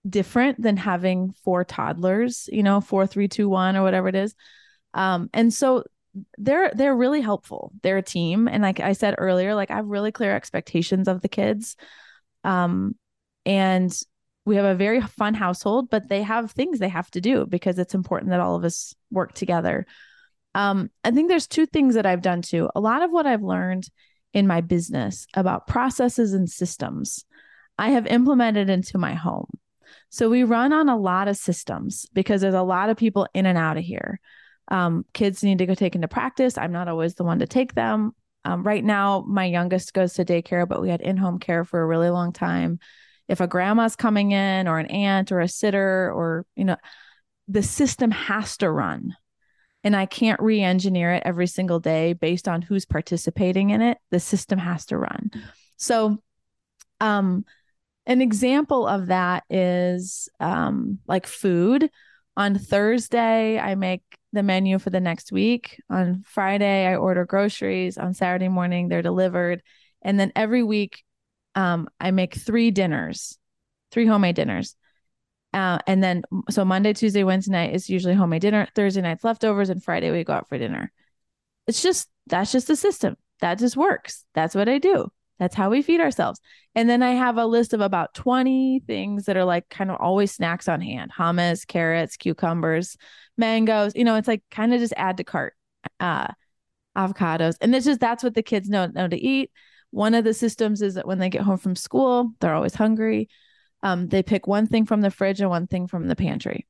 [0.08, 4.34] different than having four toddlers, you know, four, three, two, one, or whatever it is.
[4.92, 5.84] Um, and so
[6.38, 7.72] they're they're really helpful.
[7.82, 11.20] They're a team, and like I said earlier, like I have really clear expectations of
[11.20, 11.76] the kids,
[12.44, 12.94] um,
[13.44, 13.96] and
[14.46, 15.90] we have a very fun household.
[15.90, 18.94] But they have things they have to do because it's important that all of us
[19.10, 19.86] work together.
[20.54, 22.70] Um, I think there's two things that I've done too.
[22.74, 23.88] A lot of what I've learned
[24.32, 27.24] in my business about processes and systems,
[27.78, 29.48] I have implemented into my home.
[30.10, 33.46] So we run on a lot of systems because there's a lot of people in
[33.46, 34.20] and out of here.
[34.68, 36.56] Um, kids need to go take into practice.
[36.56, 38.12] I'm not always the one to take them.
[38.44, 41.80] Um, right now, my youngest goes to daycare, but we had in home care for
[41.80, 42.78] a really long time.
[43.26, 46.76] If a grandma's coming in, or an aunt, or a sitter, or, you know,
[47.48, 49.16] the system has to run.
[49.82, 53.98] And I can't re engineer it every single day based on who's participating in it.
[54.10, 55.30] The system has to run.
[55.76, 56.18] So,
[57.00, 57.44] um,
[58.06, 61.90] an example of that is um, like food.
[62.36, 64.02] On Thursday, I make
[64.34, 65.80] the menu for the next week.
[65.88, 67.96] On Friday, I order groceries.
[67.96, 69.62] On Saturday morning, they're delivered.
[70.02, 71.04] And then every week,
[71.54, 73.38] um, I make three dinners,
[73.90, 74.76] three homemade dinners.
[75.52, 78.66] Uh, and then, so Monday, Tuesday, Wednesday night is usually homemade dinner.
[78.74, 80.92] Thursday night's leftovers, and Friday we go out for dinner.
[81.66, 83.16] It's just that's just the system.
[83.40, 84.24] That just works.
[84.34, 85.10] That's what I do.
[85.38, 86.40] That's how we feed ourselves.
[86.74, 89.96] And then I have a list of about 20 things that are like kind of
[90.00, 92.96] always snacks on hand hummus, carrots, cucumbers,
[93.36, 93.92] mangoes.
[93.94, 95.54] You know, it's like kind of just add to cart,
[96.00, 96.28] uh,
[96.96, 97.56] avocados.
[97.60, 99.50] And it's just that's what the kids know, know to eat.
[99.90, 103.28] One of the systems is that when they get home from school, they're always hungry.
[103.82, 106.66] Um, they pick one thing from the fridge and one thing from the pantry.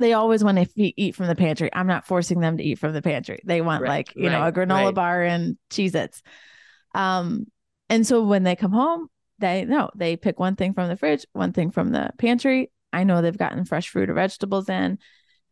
[0.00, 1.70] They always want to eat from the pantry.
[1.72, 3.40] I'm not forcing them to eat from the pantry.
[3.44, 4.94] They want right, like, you right, know, a granola right.
[4.94, 6.20] bar and Cheez Its.
[6.94, 7.46] Um,
[7.88, 9.08] and so when they come home,
[9.38, 12.70] they know they pick one thing from the fridge, one thing from the pantry.
[12.92, 14.98] I know they've gotten fresh fruit or vegetables in.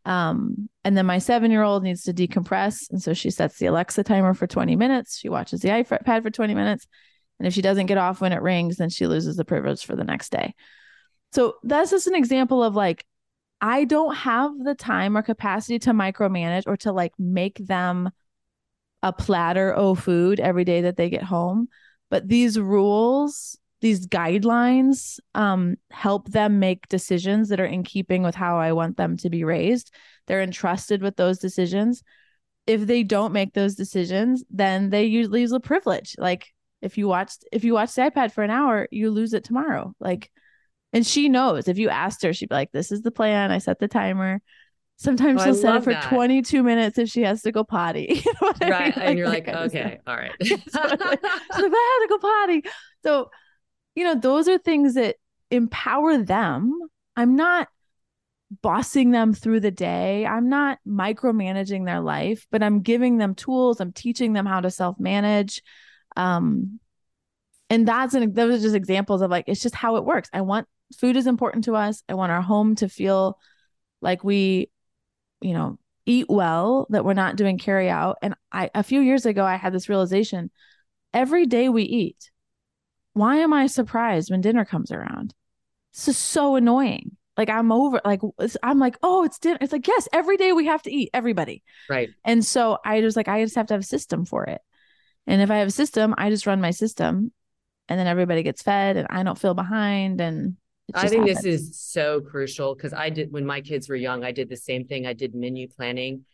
[0.04, 2.90] Um, and then my seven year old needs to decompress.
[2.90, 5.18] And so she sets the Alexa timer for 20 minutes.
[5.18, 6.86] She watches the iPad for 20 minutes.
[7.38, 9.96] And if she doesn't get off when it rings, then she loses the privilege for
[9.96, 10.54] the next day.
[11.32, 13.04] So that's just an example of like,
[13.60, 18.10] I don't have the time or capacity to micromanage or to like make them
[19.02, 21.68] a platter of food every day that they get home.
[22.12, 28.34] But these rules, these guidelines, um, help them make decisions that are in keeping with
[28.34, 29.94] how I want them to be raised.
[30.26, 32.02] They're entrusted with those decisions.
[32.66, 36.14] If they don't make those decisions, then they usually lose a privilege.
[36.18, 36.52] Like
[36.82, 39.94] if you watched if you watch the iPad for an hour, you lose it tomorrow.
[39.98, 40.30] Like,
[40.92, 41.66] and she knows.
[41.66, 43.50] If you asked her, she'd be like, "This is the plan.
[43.50, 44.42] I set the timer."
[44.96, 46.08] Sometimes oh, she'll set it for that.
[46.10, 48.22] 22 minutes if she has to go potty.
[48.24, 48.62] You know right.
[48.62, 48.70] I mean?
[48.70, 50.32] like, and you're like, okay, all right.
[50.42, 52.62] She's like, I have to go potty.
[53.02, 53.30] So,
[53.94, 55.16] you know, those are things that
[55.50, 56.72] empower them.
[57.16, 57.68] I'm not
[58.60, 60.26] bossing them through the day.
[60.26, 63.80] I'm not micromanaging their life, but I'm giving them tools.
[63.80, 65.62] I'm teaching them how to self manage.
[66.16, 66.78] Um,
[67.70, 70.28] and that's an those are just examples of like it's just how it works.
[70.32, 70.68] I want
[70.98, 72.02] food is important to us.
[72.08, 73.38] I want our home to feel
[74.02, 74.70] like we
[75.42, 78.18] you know, eat well, that we're not doing carry out.
[78.22, 80.50] And I, a few years ago, I had this realization
[81.12, 82.30] every day we eat.
[83.12, 85.34] Why am I surprised when dinner comes around?
[85.92, 87.16] This is so annoying.
[87.36, 88.20] Like I'm over, like
[88.62, 89.58] I'm like, oh, it's dinner.
[89.60, 91.62] It's like, yes, every day we have to eat, everybody.
[91.88, 92.10] Right.
[92.24, 94.60] And so I just like, I just have to have a system for it.
[95.26, 97.32] And if I have a system, I just run my system
[97.88, 100.20] and then everybody gets fed and I don't feel behind.
[100.20, 100.56] And
[100.94, 101.44] I think happens.
[101.44, 104.56] this is so crucial because I did when my kids were young, I did the
[104.56, 105.06] same thing.
[105.06, 106.24] I did menu planning.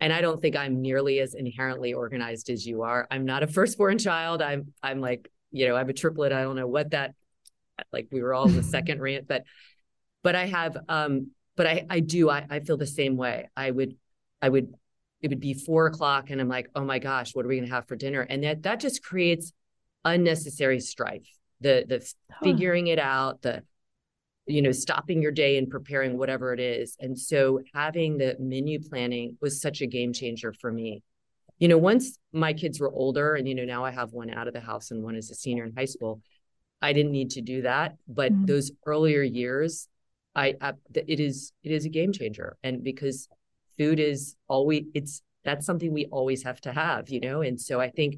[0.00, 3.06] And I don't think I'm nearly as inherently organized as you are.
[3.10, 4.42] I'm not a firstborn child.
[4.42, 6.32] I'm I'm like, you know, I'm a triplet.
[6.32, 7.14] I don't know what that
[7.92, 9.44] like we were all the second rant, but
[10.22, 13.48] but I have um but I I do I, I feel the same way.
[13.56, 13.96] I would
[14.40, 14.74] I would
[15.20, 17.70] it would be four o'clock and I'm like, oh my gosh, what are we gonna
[17.70, 18.22] have for dinner?
[18.22, 19.52] And that that just creates
[20.04, 21.28] unnecessary strife.
[21.60, 22.12] The the
[22.42, 23.62] figuring it out, the
[24.46, 26.96] you know stopping your day and preparing whatever it is.
[27.00, 31.02] And so having the menu planning was such a game changer for me.
[31.58, 34.48] You know once my kids were older and you know now i have one out
[34.48, 36.20] of the house and one is a senior in high school
[36.80, 37.96] i didn't need to do that.
[38.08, 38.46] But mm-hmm.
[38.46, 39.88] those earlier years
[40.34, 42.56] I, I it is it is a game changer.
[42.62, 43.28] And because
[43.78, 47.42] food is always it's that's something we always have to have you know?
[47.42, 48.16] And so i think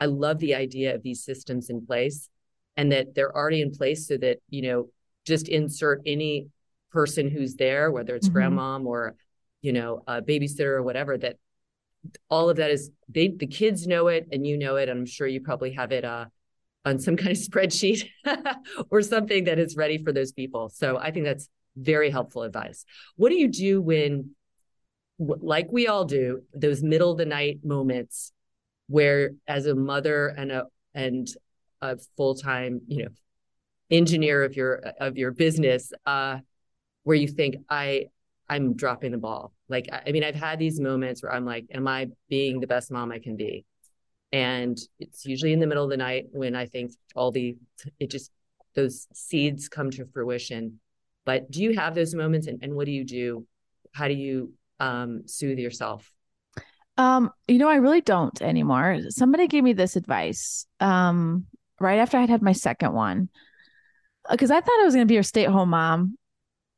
[0.00, 2.30] i love the idea of these systems in place
[2.76, 4.88] and that they're already in place so that you know
[5.28, 6.48] just insert any
[6.90, 8.54] person who's there, whether it's mm-hmm.
[8.56, 9.14] grandmom or,
[9.62, 11.36] you know, a babysitter or whatever, that
[12.30, 14.88] all of that is they the kids know it and you know it.
[14.88, 16.26] And I'm sure you probably have it uh
[16.84, 18.08] on some kind of spreadsheet
[18.90, 20.70] or something that is ready for those people.
[20.70, 22.84] So I think that's very helpful advice.
[23.16, 24.30] What do you do when
[25.18, 28.32] like we all do, those middle of the night moments
[28.86, 30.64] where as a mother and a
[30.94, 31.28] and
[31.80, 33.10] a full-time, you know,
[33.90, 36.38] engineer of your of your business uh
[37.04, 38.04] where you think i
[38.48, 39.52] i'm dropping the ball.
[39.68, 42.90] Like i mean i've had these moments where i'm like am i being the best
[42.90, 43.64] mom i can be?
[44.30, 47.56] And it's usually in the middle of the night when i think all the
[47.98, 48.30] it just
[48.74, 50.80] those seeds come to fruition.
[51.24, 53.46] But do you have those moments and, and what do you do?
[53.92, 56.10] How do you um soothe yourself?
[56.96, 58.98] Um you know i really don't anymore.
[59.08, 61.46] Somebody gave me this advice um
[61.80, 63.28] right after i had had my second one
[64.30, 66.16] because I thought I was going to be a stay at home mom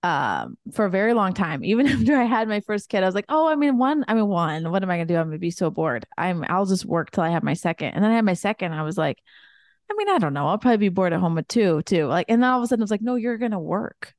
[0.02, 3.14] um for a very long time even after i had my first kid i was
[3.14, 5.36] like oh i mean one i mean one what am i gonna do i'm gonna
[5.36, 8.14] be so bored i'm i'll just work till i have my second and then i
[8.14, 9.18] had my second i was like
[9.90, 12.24] i mean i don't know i'll probably be bored at home with two too like
[12.30, 14.14] and then all of a sudden i was like no you're gonna work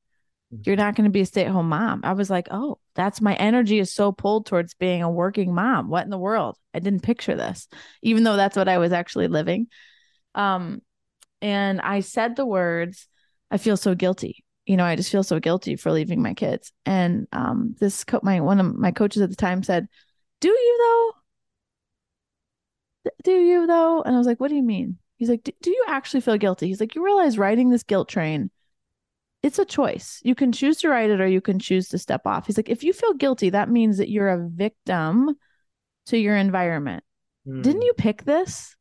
[0.54, 0.64] Mm-hmm.
[0.66, 2.02] You're not going to be a stay at home mom.
[2.04, 5.90] I was like, oh, that's my energy is so pulled towards being a working mom.
[5.90, 6.58] What in the world?
[6.74, 7.68] I didn't picture this,
[8.02, 9.68] even though that's what I was actually living.
[10.36, 10.82] Um,
[11.42, 13.08] and I said the words,
[13.52, 14.44] I feel so guilty.
[14.66, 16.72] You know, I just feel so guilty for leaving my kids.
[16.86, 19.88] And um, this co- my one of my coaches at the time said,
[20.40, 21.14] "Do you
[23.06, 23.12] though?
[23.24, 25.86] Do you though?" And I was like, "What do you mean?" He's like, "Do you
[25.88, 28.50] actually feel guilty?" He's like, "You realize riding this guilt train
[29.44, 30.20] it's a choice.
[30.24, 32.46] You can choose to ride it or you can choose to step off.
[32.46, 35.36] He's like, if you feel guilty, that means that you're a victim
[36.08, 37.04] to your environment.
[37.48, 37.64] Mm.
[37.64, 38.76] Didn't you pick this?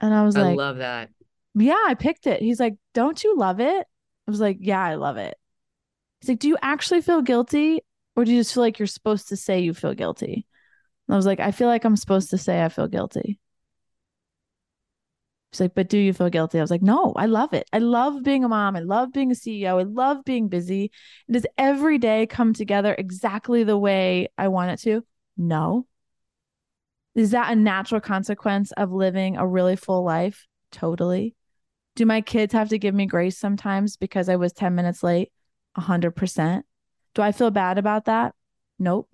[0.00, 1.10] And I was I like, I love that.
[1.54, 2.40] Yeah, I picked it.
[2.40, 3.86] He's like, don't you love it?
[4.26, 5.36] I was like, yeah, I love it.
[6.20, 7.80] He's like, do you actually feel guilty
[8.16, 10.46] or do you just feel like you're supposed to say you feel guilty?
[11.08, 13.40] And I was like, I feel like I'm supposed to say I feel guilty.
[15.50, 16.58] He's like, but do you feel guilty?
[16.58, 17.66] I was like, no, I love it.
[17.72, 18.76] I love being a mom.
[18.76, 19.78] I love being a CEO.
[19.78, 20.90] I love being busy.
[21.30, 25.04] Does every day come together exactly the way I want it to?
[25.38, 25.86] No.
[27.14, 30.46] Is that a natural consequence of living a really full life?
[30.70, 31.34] Totally.
[31.98, 35.32] Do my kids have to give me grace sometimes because I was 10 minutes late?
[35.76, 36.62] 100%.
[37.16, 38.36] Do I feel bad about that?
[38.78, 39.08] Nope.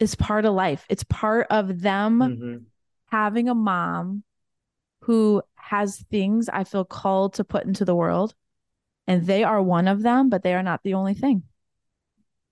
[0.00, 0.86] It's part of life.
[0.88, 2.56] It's part of them mm-hmm.
[3.10, 4.22] having a mom
[5.02, 8.34] who has things I feel called to put into the world.
[9.06, 11.42] And they are one of them, but they are not the only thing.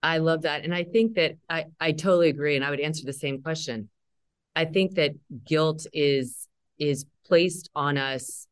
[0.03, 0.65] I love that.
[0.65, 2.57] And I think that I, I totally agree.
[2.57, 3.89] And I would answer the same question.
[4.55, 5.13] I think that
[5.47, 6.47] guilt is
[6.79, 8.47] is placed on us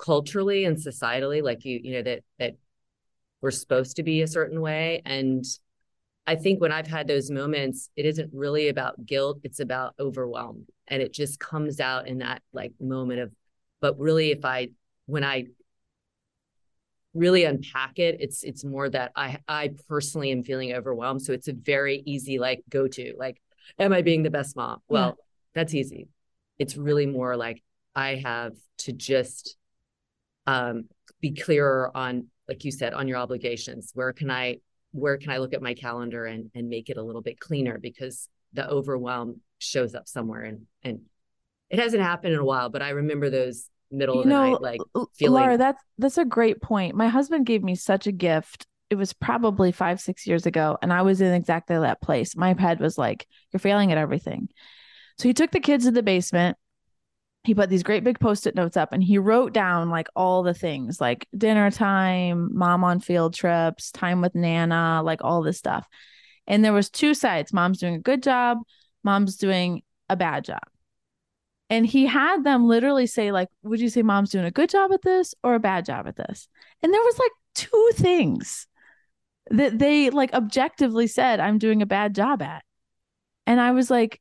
[0.00, 2.56] culturally and societally, like you, you know, that that
[3.40, 5.02] we're supposed to be a certain way.
[5.04, 5.44] And
[6.26, 10.66] I think when I've had those moments, it isn't really about guilt, it's about overwhelm
[10.90, 13.30] and it just comes out in that like moment of
[13.80, 14.68] but really if i
[15.06, 15.46] when i
[17.14, 21.48] really unpack it it's it's more that i i personally am feeling overwhelmed so it's
[21.48, 23.40] a very easy like go to like
[23.78, 25.24] am i being the best mom well yeah.
[25.54, 26.08] that's easy
[26.58, 27.62] it's really more like
[27.94, 29.56] i have to just
[30.46, 30.84] um
[31.20, 33.92] be clearer on like you said on your obligations.
[33.94, 34.58] Where can i
[34.92, 37.78] where can i look at my calendar and and make it a little bit cleaner?
[37.78, 41.00] Because the overwhelm shows up somewhere and and
[41.68, 44.52] it hasn't happened in a while but i remember those middle you of the know,
[44.52, 44.80] night like
[45.14, 46.94] feeling Laura that's that's a great point.
[46.94, 48.66] My husband gave me such a gift.
[48.88, 52.36] It was probably five six years ago and i was in exactly that place.
[52.36, 54.48] My head was like you're failing at everything.
[55.18, 56.56] So he took the kids to the basement
[57.44, 60.54] he put these great big post-it notes up and he wrote down like all the
[60.54, 65.86] things like dinner time mom on field trips time with nana like all this stuff
[66.46, 68.58] and there was two sides mom's doing a good job
[69.02, 70.62] mom's doing a bad job.
[71.68, 74.92] And he had them literally say, like, would you say mom's doing a good job
[74.92, 76.48] at this or a bad job at this?
[76.82, 78.66] And there was like two things
[79.50, 82.64] that they like objectively said, I'm doing a bad job at.
[83.46, 84.20] And I was like,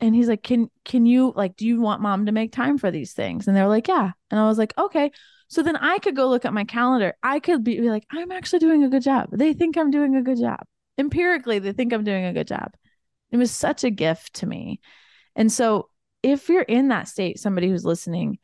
[0.00, 2.90] and he's like, Can can you like do you want mom to make time for
[2.90, 3.46] these things?
[3.46, 4.12] And they're like, Yeah.
[4.30, 5.10] And I was like, Okay.
[5.48, 7.14] So then I could go look at my calendar.
[7.24, 9.30] I could be, be like, I'm actually doing a good job.
[9.32, 10.60] They think I'm doing a good job.
[10.96, 12.72] Empirically, they think I'm doing a good job.
[13.32, 14.80] It was such a gift to me.
[15.34, 15.88] And so,
[16.22, 18.38] if you're in that state, somebody who's listening,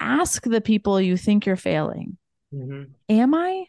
[0.00, 2.16] ask the people you think you're failing,
[2.52, 2.84] mm-hmm.
[3.08, 3.66] Am I?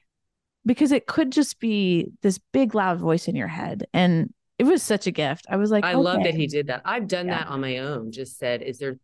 [0.65, 3.87] Because it could just be this big, loud voice in your head.
[3.93, 5.47] And it was such a gift.
[5.49, 5.97] I was like, I okay.
[5.97, 6.83] love that he did that.
[6.85, 7.39] I've done yeah.
[7.39, 8.11] that on my own.
[8.11, 8.97] Just said, is there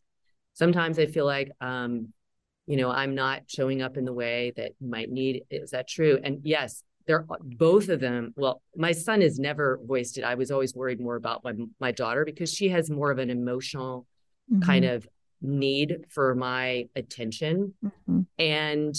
[0.53, 2.13] sometimes I feel like, um,
[2.67, 5.45] you know, I'm not showing up in the way that you might need.
[5.49, 6.19] Is that true?
[6.23, 8.35] And yes, they're both of them.
[8.37, 10.23] Well, my son has never voiced it.
[10.23, 13.31] I was always worried more about my, my daughter because she has more of an
[13.31, 14.05] emotional
[14.53, 14.61] mm-hmm.
[14.61, 15.07] kind of
[15.41, 17.73] need for my attention.
[17.83, 18.21] Mm-hmm.
[18.37, 18.95] And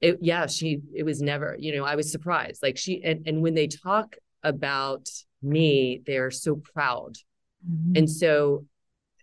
[0.00, 2.62] it, yeah, she, it was never, you know, I was surprised.
[2.62, 5.08] Like she, and, and when they talk about
[5.42, 7.16] me, they're so proud.
[7.68, 7.96] Mm-hmm.
[7.96, 8.66] And so,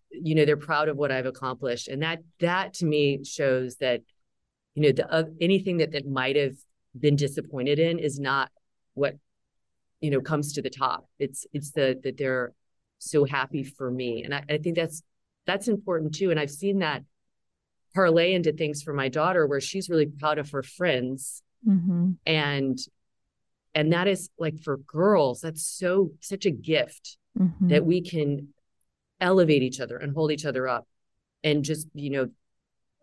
[0.09, 1.87] you know, they're proud of what I've accomplished.
[1.87, 4.01] And that, that to me shows that,
[4.75, 6.55] you know, the, uh, anything that, that might have
[6.99, 8.51] been disappointed in is not
[8.93, 9.15] what
[10.01, 12.53] you know comes to the top it's it's the that they're
[12.99, 15.01] so happy for me and I, I think that's
[15.45, 17.03] that's important too and i've seen that
[17.93, 22.11] parlay into things for my daughter where she's really proud of her friends mm-hmm.
[22.25, 22.77] and
[23.73, 27.67] and that is like for girls that's so such a gift mm-hmm.
[27.69, 28.49] that we can
[29.19, 30.87] elevate each other and hold each other up
[31.43, 32.29] and just you know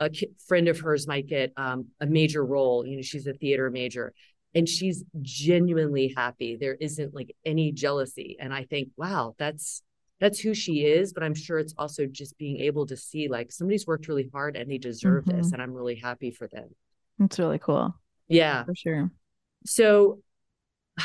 [0.00, 0.10] a
[0.46, 2.86] friend of hers might get um, a major role.
[2.86, 4.12] You know, she's a theater major
[4.54, 6.56] and she's genuinely happy.
[6.56, 8.36] There isn't like any jealousy.
[8.38, 9.82] And I think, wow, that's
[10.20, 11.12] that's who she is.
[11.12, 14.56] But I'm sure it's also just being able to see like somebody's worked really hard
[14.56, 15.38] and they deserve mm-hmm.
[15.38, 15.52] this.
[15.52, 16.68] And I'm really happy for them.
[17.18, 17.94] That's really cool.
[18.28, 19.10] Yeah, for sure.
[19.64, 20.20] So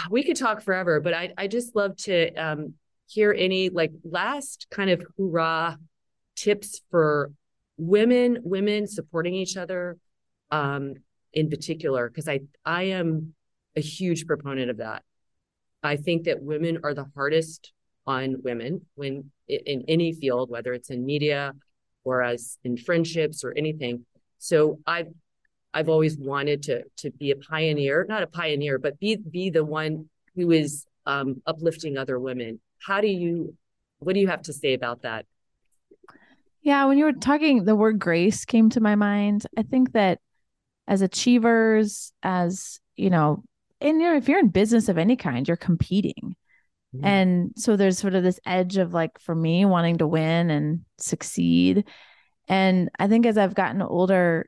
[0.10, 2.74] we could talk forever, but I I just love to um,
[3.08, 5.78] hear any like last kind of hoorah
[6.36, 7.32] tips for
[7.78, 9.98] women women supporting each other
[10.52, 10.94] um,
[11.34, 13.34] in particular because I I am
[13.76, 15.04] a huge proponent of that.
[15.82, 17.74] I think that women are the hardest
[18.06, 21.54] on women when in any field, whether it's in media
[22.04, 24.06] or as in friendships or anything.
[24.38, 25.08] So I've
[25.74, 29.66] I've always wanted to to be a pioneer, not a pioneer, but be be the
[29.66, 32.60] one who is um, uplifting other women.
[32.80, 33.56] How do you?
[34.00, 35.26] What do you have to say about that?
[36.62, 39.46] Yeah, when you were talking, the word grace came to my mind.
[39.58, 40.20] I think that
[40.88, 43.44] as achievers, as you know,
[43.82, 46.36] and you know, if you're in business of any kind, you're competing.
[46.96, 47.06] Mm-hmm.
[47.06, 50.82] And so there's sort of this edge of like for me wanting to win and
[51.00, 51.86] succeed.
[52.48, 54.48] And I think as I've gotten older,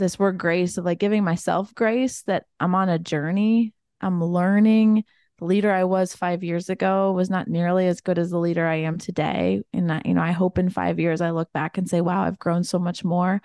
[0.00, 5.04] this word grace of like giving myself grace that I'm on a journey, I'm learning.
[5.38, 8.66] The leader I was five years ago was not nearly as good as the leader
[8.66, 9.62] I am today.
[9.72, 12.22] And that, you know, I hope in five years I look back and say, wow,
[12.22, 13.40] I've grown so much more.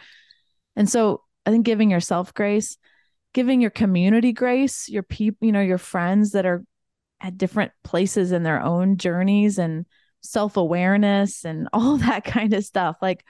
[0.75, 2.77] And so I think giving yourself grace,
[3.33, 6.65] giving your community grace, your people, you know, your friends that are
[7.21, 9.85] at different places in their own journeys and
[10.21, 12.97] self awareness and all that kind of stuff.
[13.01, 13.23] Like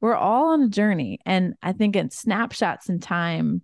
[0.00, 1.18] we're all on a journey.
[1.24, 3.62] And I think in snapshots in time,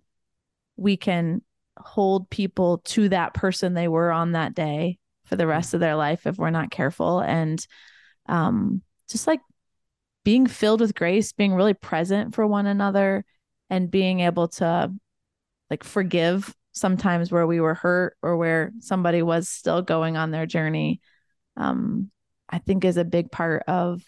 [0.75, 1.41] we can
[1.77, 5.95] hold people to that person they were on that day for the rest of their
[5.95, 7.19] life if we're not careful.
[7.19, 7.65] And
[8.27, 9.41] um, just like
[10.23, 13.25] being filled with grace, being really present for one another,
[13.69, 14.93] and being able to
[15.69, 20.45] like forgive sometimes where we were hurt or where somebody was still going on their
[20.45, 21.01] journey
[21.57, 22.11] um,
[22.49, 24.03] i think is a big part of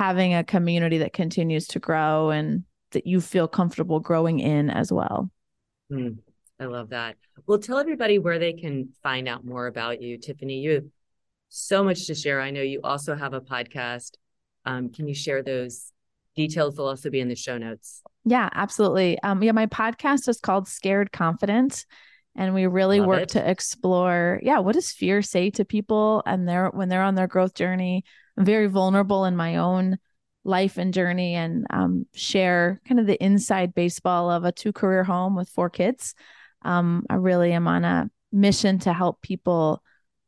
[0.00, 4.90] having a community that continues to grow and that you feel comfortable growing in as
[4.90, 5.30] well
[5.92, 6.16] mm,
[6.58, 10.58] i love that well tell everybody where they can find out more about you tiffany
[10.60, 10.84] you have
[11.50, 14.12] so much to share i know you also have a podcast
[14.64, 15.92] um, can you share those
[16.34, 19.18] details will also be in the show notes yeah, absolutely.
[19.22, 21.86] Um, yeah, my podcast is called Scared Confident.
[22.36, 23.28] And we really Love work it.
[23.30, 27.26] to explore, yeah, what does fear say to people and they're when they're on their
[27.26, 28.04] growth journey?
[28.40, 29.98] Very vulnerable in my own
[30.44, 35.04] life and journey and um, share kind of the inside baseball of a two career
[35.04, 36.14] home with four kids.
[36.62, 39.82] Um, I really am on a mission to help people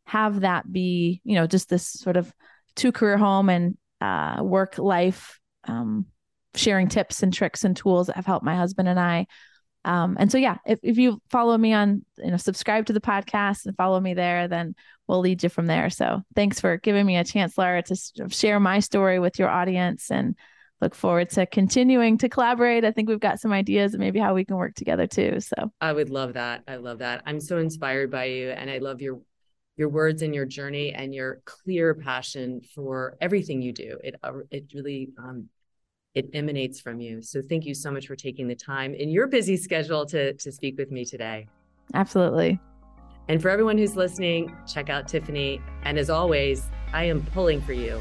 [0.05, 2.33] have that be, you know, just this sort of
[2.77, 6.07] two career home and uh, work life um,
[6.55, 9.27] sharing tips and tricks and tools that have helped my husband and I.
[9.85, 13.01] Um, and so, yeah, if, if you follow me on, you know, subscribe to the
[13.01, 14.75] podcast and follow me there, then
[15.09, 15.91] we'll lead you from there.
[15.91, 20.11] So thanks for giving me a chance, Laura, to share my story with your audience
[20.11, 20.37] and
[20.81, 22.85] look forward to continuing to collaborate.
[22.85, 25.39] I think we've got some ideas and maybe how we can work together too.
[25.41, 26.63] So I would love that.
[26.67, 27.23] I love that.
[27.25, 29.21] I'm so inspired by you and I love your
[29.77, 33.99] your words and your journey and your clear passion for everything you do.
[34.05, 35.49] It uh, it really um,
[36.15, 37.23] it emanates from you.
[37.23, 40.53] So thank you so much for taking the time in your busy schedule to, to
[40.53, 41.49] speak with me today.
[41.95, 42.61] Absolutely.
[43.29, 45.61] And for everyone who's listening, check out Tiffany.
[45.85, 48.01] And as always, I am pulling for you.